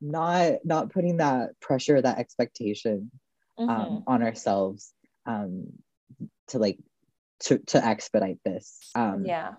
not 0.00 0.52
not 0.64 0.90
putting 0.90 1.18
that 1.18 1.50
pressure, 1.60 2.00
that 2.00 2.18
expectation 2.18 3.10
mm-hmm. 3.68 3.70
um, 3.70 4.04
on 4.06 4.22
ourselves 4.22 4.92
um, 5.26 5.66
to 6.48 6.58
like 6.58 6.78
to, 7.40 7.58
to 7.58 7.84
expedite 7.84 8.38
this 8.44 8.78
um, 8.94 9.24
yeah. 9.24 9.52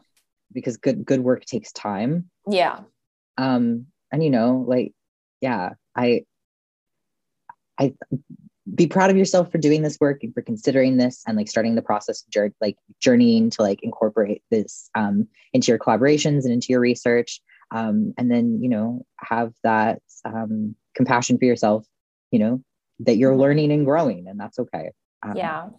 because 0.52 0.78
good 0.78 1.06
good 1.06 1.22
work 1.22 1.46
takes 1.46 1.72
time. 1.72 2.30
Yeah. 2.48 2.82
Um 3.38 3.88
and 4.12 4.24
you 4.24 4.30
know 4.30 4.64
like 4.68 4.94
yeah 5.42 5.72
i 5.96 6.24
i 7.78 7.94
be 8.74 8.88
proud 8.88 9.10
of 9.10 9.18
yourself 9.18 9.52
for 9.52 9.58
doing 9.58 9.82
this 9.82 9.98
work 10.00 10.24
and 10.24 10.34
for 10.34 10.42
considering 10.42 10.96
this 10.96 11.24
and 11.28 11.36
like 11.36 11.50
starting 11.50 11.76
the 11.76 11.82
process 11.82 12.24
of 12.36 12.54
like 12.62 12.78
journeying 13.02 13.50
to 13.50 13.62
like 13.62 13.84
incorporate 13.84 14.42
this 14.50 14.90
um 14.96 15.28
into 15.52 15.72
your 15.72 15.80
collaborations 15.80 16.44
and 16.44 16.54
into 16.54 16.68
your 16.70 16.80
research. 16.80 17.42
Um, 17.72 18.14
and 18.20 18.30
then 18.30 18.62
you 18.62 18.70
know 18.70 19.04
have 19.18 19.52
that 19.64 20.02
um, 20.26 20.76
compassion 20.94 21.40
for 21.40 21.46
yourself 21.46 21.88
you 22.30 22.38
know 22.38 22.64
that 23.06 23.18
you're 23.18 23.34
Mhm. 23.34 23.40
learning 23.40 23.72
and 23.72 23.86
growing 23.86 24.28
and 24.28 24.40
that's 24.40 24.60
okay 24.60 24.92
um, 25.24 25.36
Yeah. 25.38 25.70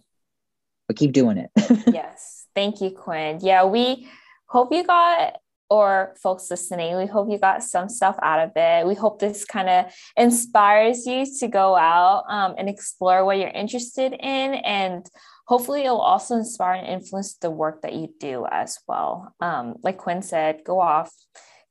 but 0.87 0.95
keep 0.97 1.11
doing 1.11 1.37
it 1.37 1.49
yes. 1.93 2.47
Thank 2.55 2.79
you, 2.79 2.89
Quinn. 2.91 3.39
Yeah, 3.41 3.65
we 3.65 4.07
hope 4.47 4.71
you 4.71 4.85
got, 4.85 5.35
or 5.69 6.15
folks 6.23 6.49
listening, 6.49 6.95
we 6.95 7.05
hope 7.05 7.29
you 7.29 7.37
got 7.37 7.63
some 7.63 7.89
stuff 7.89 8.15
out 8.21 8.39
of 8.39 8.51
it. 8.55 8.87
We 8.87 8.95
hope 8.95 9.19
this 9.19 9.43
kind 9.43 9.67
of 9.67 9.93
inspires 10.15 11.05
you 11.05 11.25
to 11.39 11.47
go 11.49 11.75
out 11.75 12.23
um, 12.29 12.55
and 12.57 12.69
explore 12.69 13.25
what 13.25 13.39
you're 13.39 13.49
interested 13.49 14.13
in. 14.13 14.53
And 14.53 15.05
hopefully, 15.47 15.81
it'll 15.81 15.99
also 15.99 16.35
inspire 16.35 16.75
and 16.75 16.87
influence 16.87 17.33
the 17.33 17.51
work 17.51 17.81
that 17.81 17.91
you 17.93 18.07
do 18.21 18.45
as 18.49 18.79
well. 18.87 19.33
Um, 19.41 19.75
like 19.83 19.97
Quinn 19.97 20.21
said, 20.21 20.61
go 20.63 20.79
off. 20.79 21.11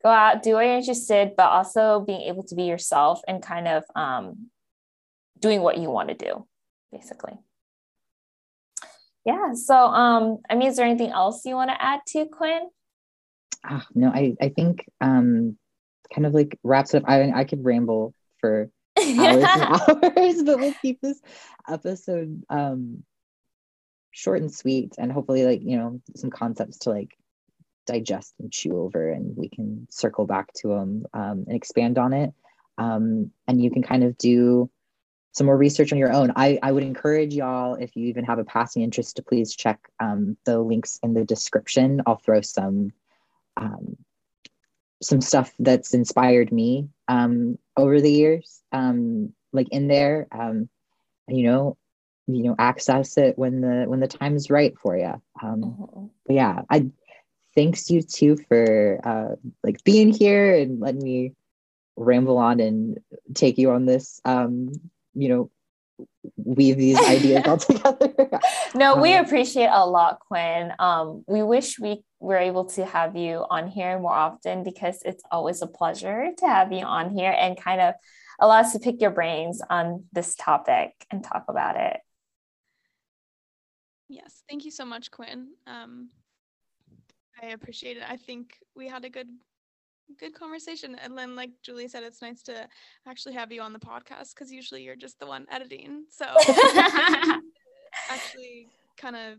Go 0.03 0.11
out, 0.11 0.43
do 0.43 0.53
what 0.57 0.67
you're 0.67 0.77
interested, 0.77 1.33
but 1.35 1.49
also 1.49 2.01
being 2.01 2.21
able 2.29 2.43
to 2.43 2.55
be 2.55 2.65
yourself 2.65 3.23
and 3.27 3.43
kind 3.43 3.67
of 3.67 3.85
um, 3.97 4.51
doing 5.39 5.63
what 5.63 5.79
you 5.79 5.91
want 5.91 6.09
to 6.09 6.15
do, 6.15 6.47
basically. 6.93 7.39
Yeah. 9.25 9.55
So, 9.55 9.75
um, 9.75 10.39
I 10.51 10.55
mean, 10.55 10.69
is 10.69 10.77
there 10.77 10.87
anything 10.87 11.11
else 11.11 11.45
you 11.45 11.55
want 11.55 11.71
to 11.71 11.83
add 11.83 12.01
to 12.09 12.27
Quinn? 12.27 12.69
Ah, 13.67 13.87
no 13.95 14.09
i 14.09 14.35
i 14.43 14.51
think 14.51 14.85
um 15.01 15.57
kind 16.15 16.27
of 16.27 16.35
like 16.35 16.59
wraps 16.63 16.95
up 16.95 17.03
i 17.07 17.31
i 17.31 17.45
could 17.45 17.65
ramble 17.65 18.15
for 18.39 18.71
hours 18.99 19.43
and 19.43 19.47
hours 19.47 20.43
but 20.43 20.59
we'll 20.59 20.75
keep 20.83 21.01
this 21.01 21.21
episode 21.69 22.43
um 22.51 23.03
short 24.11 24.41
and 24.41 24.53
sweet 24.53 24.95
and 24.99 25.11
hopefully 25.11 25.45
like 25.45 25.63
you 25.63 25.79
know 25.79 26.01
some 26.15 26.31
concepts 26.31 26.79
to 26.79 26.91
like 26.91 27.17
digest 27.87 28.35
and 28.39 28.53
chew 28.53 28.79
over 28.79 29.11
and 29.11 29.37
we 29.37 29.49
can 29.49 29.87
circle 29.91 30.27
back 30.27 30.53
to 30.55 30.69
them 30.69 31.05
um, 31.13 31.45
and 31.47 31.57
expand 31.57 31.99
on 31.99 32.13
it 32.13 32.33
um, 32.79 33.31
and 33.47 33.63
you 33.63 33.71
can 33.71 33.83
kind 33.83 34.05
of 34.05 34.17
do 34.17 34.71
some 35.35 35.47
more 35.47 35.57
research 35.57 35.93
on 35.93 35.99
your 35.99 36.13
own. 36.13 36.33
I, 36.37 36.59
I 36.63 36.73
would 36.73 36.85
encourage 36.85 37.35
y'all 37.35 37.75
if 37.75 37.95
you 37.97 38.07
even 38.07 38.25
have 38.25 38.39
a 38.39 38.45
passing 38.45 38.83
interest 38.83 39.17
to 39.17 39.23
please 39.23 39.55
check 39.55 39.81
um, 40.01 40.37
the 40.45 40.59
links 40.61 40.99
in 41.03 41.15
the 41.15 41.25
description. 41.25 42.03
I'll 42.07 42.17
throw 42.17 42.41
some 42.41 42.93
um, 43.57 43.97
some 45.03 45.21
stuff 45.21 45.53
that's 45.59 45.93
inspired 45.93 46.51
me 46.51 46.89
um, 47.09 47.59
over 47.77 48.01
the 48.01 48.11
years 48.11 48.63
um, 48.73 49.33
like 49.53 49.69
in 49.71 49.89
there 49.89 50.27
um, 50.33 50.69
you 51.29 51.45
know 51.45 51.77
you 52.27 52.43
know 52.43 52.55
access 52.59 53.17
it 53.19 53.39
when 53.39 53.61
the 53.61 53.85
when 53.87 54.01
the 54.01 54.09
time 54.09 54.37
is 54.37 54.51
right 54.51 54.79
for 54.79 54.97
you 54.97 55.13
um, 55.43 56.11
but 56.27 56.35
yeah 56.35 56.63
i 56.71 56.87
thanks 57.55 57.91
you 57.91 58.03
too 58.03 58.37
for 58.49 58.99
uh 59.05 59.37
like 59.63 59.83
being 59.85 60.11
here 60.13 60.55
and 60.55 60.81
letting 60.81 61.03
me 61.03 61.33
ramble 61.97 62.39
on 62.39 62.61
and 62.61 62.99
take 63.35 63.59
you 63.59 63.71
on 63.71 63.85
this 63.87 64.21
um 64.25 64.73
you 65.15 65.29
know 65.29 65.51
weave 66.37 66.77
these 66.77 66.99
ideas 66.99 67.47
all 67.47 67.57
together 67.69 68.13
No, 68.75 68.97
we 68.97 69.15
Um, 69.15 69.25
appreciate 69.25 69.71
a 69.71 69.87
lot, 69.87 70.19
Quinn. 70.27 70.73
Um, 70.79 71.25
we 71.29 71.43
wish 71.43 71.79
we 71.79 72.03
were 72.19 72.39
able 72.39 72.65
to 72.71 72.85
have 72.85 73.15
you 73.17 73.45
on 73.49 73.69
here 73.69 73.99
more 74.01 74.13
often 74.13 74.65
because 74.65 75.03
it's 75.05 75.23
always 75.31 75.63
a 75.63 75.69
pleasure 75.69 76.31
to 76.39 76.47
have 76.47 76.73
you 76.73 76.85
on 76.85 77.11
here 77.11 77.31
and 77.31 77.57
kind 77.57 77.81
of 77.81 77.95
allow 78.41 78.59
us 78.61 78.73
to 78.73 78.81
pick 78.81 79.01
your 79.01 79.13
brains 79.13 79.63
on 79.71 80.05
this 80.13 80.35
topic 80.35 80.91
and 81.13 81.23
talk 81.23 81.45
about 81.49 81.77
it. 81.77 82.01
Yes, 84.09 84.43
thank 84.49 84.65
you 84.65 84.71
so 84.73 84.85
much, 84.85 85.11
Quinn. 85.13 85.49
Um, 85.67 86.11
I 87.41 87.47
appreciate 87.49 87.97
it. 87.99 88.03
I 88.09 88.17
think 88.17 88.59
we 88.75 88.89
had 88.89 89.05
a 89.05 89.11
good, 89.11 89.29
good 90.19 90.35
conversation. 90.35 90.97
And 91.03 91.17
then, 91.17 91.37
like 91.37 91.51
Julie 91.63 91.89
said, 91.89 92.03
it's 92.03 92.23
nice 92.23 92.43
to 92.43 92.69
actually 93.07 93.35
have 93.35 93.53
you 93.53 93.63
on 93.63 93.73
the 93.73 93.79
podcast 93.79 94.35
because 94.35 94.53
usually 94.53 94.83
you're 94.83 94.97
just 94.97 95.19
the 95.19 95.27
one 95.27 95.47
editing. 95.51 96.05
So 96.11 96.25
actually, 98.11 98.69
kind 98.97 99.17
of 99.17 99.39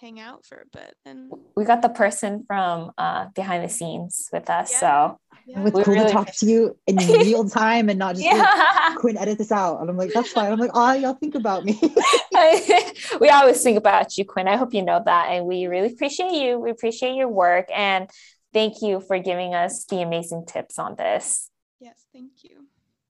hang 0.00 0.18
out 0.18 0.44
for 0.44 0.56
a 0.56 0.76
bit 0.76 0.94
and 1.04 1.30
we 1.56 1.64
got 1.64 1.80
the 1.80 1.88
person 1.88 2.44
from 2.46 2.90
uh, 2.98 3.26
behind 3.34 3.64
the 3.64 3.68
scenes 3.68 4.28
with 4.32 4.50
us. 4.50 4.72
Yeah. 4.72 4.80
So 4.80 5.18
yeah. 5.46 5.64
it's 5.64 5.74
We 5.74 5.84
cool 5.84 5.94
really 5.94 6.06
to 6.06 6.12
talk 6.12 6.32
to 6.34 6.46
you 6.46 6.76
in 6.86 6.96
real 6.96 7.48
time 7.48 7.88
and 7.88 7.98
not 7.98 8.16
just 8.16 8.26
like, 8.26 8.36
yeah. 8.36 8.94
Quinn, 8.96 9.16
edit 9.16 9.38
this 9.38 9.52
out. 9.52 9.80
And 9.80 9.88
I'm 9.88 9.96
like, 9.96 10.12
that's 10.12 10.32
fine. 10.32 10.50
I'm 10.50 10.58
like, 10.58 10.72
oh, 10.74 10.92
y'all 10.94 11.14
think 11.14 11.34
about 11.34 11.64
me. 11.64 11.78
we 13.20 13.28
always 13.28 13.62
think 13.62 13.78
about 13.78 14.16
you, 14.18 14.24
Quinn. 14.24 14.48
I 14.48 14.56
hope 14.56 14.74
you 14.74 14.82
know 14.82 15.00
that. 15.04 15.28
And 15.30 15.46
we 15.46 15.66
really 15.66 15.92
appreciate 15.92 16.32
you. 16.32 16.58
We 16.58 16.70
appreciate 16.70 17.14
your 17.14 17.28
work. 17.28 17.68
And 17.74 18.10
thank 18.54 18.80
you 18.80 19.00
for 19.00 19.18
giving 19.18 19.54
us 19.54 19.84
the 19.84 20.00
amazing 20.00 20.46
tips 20.46 20.78
on 20.78 20.94
this. 20.96 21.50
yes, 21.80 22.06
thank 22.12 22.30
you. 22.42 22.64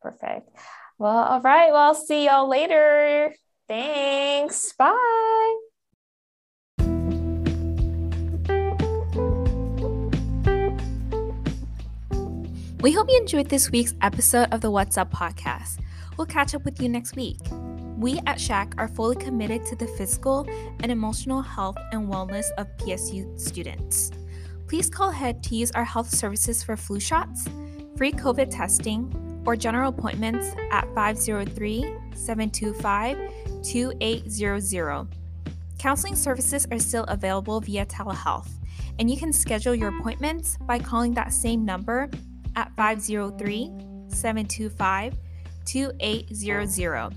Perfect. 0.01 0.49
Well, 0.97 1.17
all 1.17 1.41
right. 1.41 1.71
Well, 1.71 1.93
see 1.95 2.25
y'all 2.25 2.47
later. 2.47 3.34
Thanks. 3.67 4.73
Bye. 4.73 5.58
We 12.82 12.91
hope 12.91 13.10
you 13.10 13.17
enjoyed 13.17 13.49
this 13.49 13.69
week's 13.69 13.93
episode 14.01 14.47
of 14.51 14.62
the 14.62 14.71
What's 14.71 14.97
Up 14.97 15.12
podcast. 15.12 15.80
We'll 16.17 16.25
catch 16.25 16.56
up 16.56 16.65
with 16.65 16.82
you 16.82 16.89
next 16.89 17.15
week. 17.15 17.39
We 17.97 18.19
at 18.25 18.39
SHAC 18.39 18.73
are 18.80 18.88
fully 18.88 19.15
committed 19.15 19.65
to 19.67 19.75
the 19.75 19.86
physical 19.86 20.47
and 20.82 20.91
emotional 20.91 21.43
health 21.43 21.77
and 21.91 22.12
wellness 22.12 22.45
of 22.58 22.67
PSU 22.77 23.39
students. 23.39 24.12
Please 24.71 24.89
call 24.89 25.10
ahead 25.10 25.43
to 25.43 25.55
use 25.57 25.69
our 25.71 25.84
health 25.84 26.10
services 26.10 26.63
for 26.63 26.77
flu 26.77 26.97
shots, 26.97 27.45
free 27.97 28.13
COVID 28.13 28.49
testing, 28.49 29.43
or 29.45 29.57
general 29.57 29.89
appointments 29.89 30.47
at 30.71 30.88
503 30.95 31.81
725 32.15 33.17
2800. 33.63 35.07
Counseling 35.77 36.15
services 36.15 36.65
are 36.71 36.79
still 36.79 37.03
available 37.10 37.60
via 37.60 37.86
telehealth, 37.86 38.47
and 38.97 39.12
you 39.12 39.17
can 39.17 39.34
schedule 39.34 39.75
your 39.75 39.89
appointments 39.99 40.55
by 40.62 40.79
calling 40.79 41.13
that 41.15 41.34
same 41.34 41.65
number 41.65 42.10
at 42.55 42.73
503 42.77 43.73
725 44.07 45.17
2800. 45.65 47.13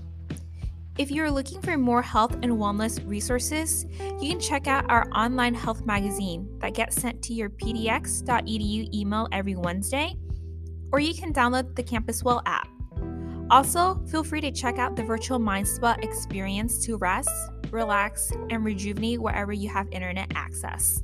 If 0.97 1.11
you're 1.11 1.29
looking 1.29 1.61
for 1.61 1.77
more 1.77 2.01
health 2.01 2.35
and 2.35 2.53
wellness 2.53 3.05
resources, 3.05 3.85
you 4.21 4.29
can 4.29 4.39
check 4.39 4.67
out 4.67 4.89
our 4.89 5.09
online 5.13 5.53
health 5.53 5.85
magazine 5.85 6.47
that 6.61 6.73
gets 6.73 6.95
sent 6.95 7.21
to 7.23 7.33
your 7.33 7.49
pdx.edu 7.49 8.93
email 8.93 9.27
every 9.33 9.55
Wednesday, 9.57 10.15
or 10.93 11.01
you 11.01 11.13
can 11.13 11.33
download 11.33 11.75
the 11.75 11.83
Campus 11.83 12.23
Well 12.23 12.41
app. 12.45 12.69
Also, 13.49 14.01
feel 14.09 14.23
free 14.23 14.39
to 14.39 14.51
check 14.51 14.79
out 14.79 14.95
the 14.95 15.03
virtual 15.03 15.37
Mind 15.37 15.67
Spa 15.67 15.97
experience 16.01 16.85
to 16.85 16.95
rest, 16.95 17.29
relax, 17.71 18.31
and 18.49 18.63
rejuvenate 18.63 19.21
wherever 19.21 19.51
you 19.51 19.67
have 19.67 19.89
internet 19.91 20.31
access. 20.33 21.03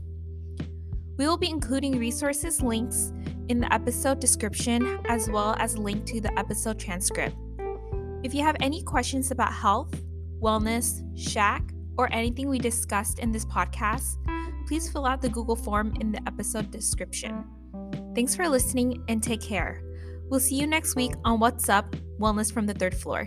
We 1.18 1.28
will 1.28 1.38
be 1.38 1.50
including 1.50 2.00
resources 2.00 2.62
links 2.62 3.12
in 3.50 3.60
the 3.60 3.72
episode 3.74 4.22
description 4.22 5.02
as 5.10 5.30
well 5.30 5.54
as 5.60 5.76
a 5.76 5.82
link 5.82 6.06
to 6.06 6.22
the 6.22 6.32
episode 6.40 6.80
transcript. 6.80 7.36
If 8.24 8.36
you 8.36 8.44
have 8.44 8.56
any 8.60 8.84
questions 8.84 9.32
about 9.32 9.52
health, 9.52 9.94
wellness, 10.40 11.02
SHAC, 11.18 11.74
or 11.98 12.12
anything 12.14 12.50
we 12.50 12.60
discussed 12.60 13.18
in 13.18 13.32
this 13.32 13.46
podcast, 13.46 14.18
please 14.68 14.92
fill 14.92 15.08
out 15.08 15.22
the 15.22 15.30
Google 15.30 15.56
form 15.56 15.94
in 16.00 16.12
the 16.12 16.22
episode 16.28 16.70
description. 16.70 17.44
Thanks 18.14 18.36
for 18.36 18.48
listening 18.48 19.04
and 19.08 19.24
take 19.24 19.42
care. 19.42 19.82
We'll 20.30 20.40
see 20.40 20.56
you 20.56 20.68
next 20.68 20.96
week 20.96 21.14
on 21.26 21.40
What's 21.40 21.68
Up 21.68 21.96
Wellness 22.20 22.54
from 22.54 22.68
the 22.68 22.76
Third 22.76 22.96
Floor. 22.96 23.26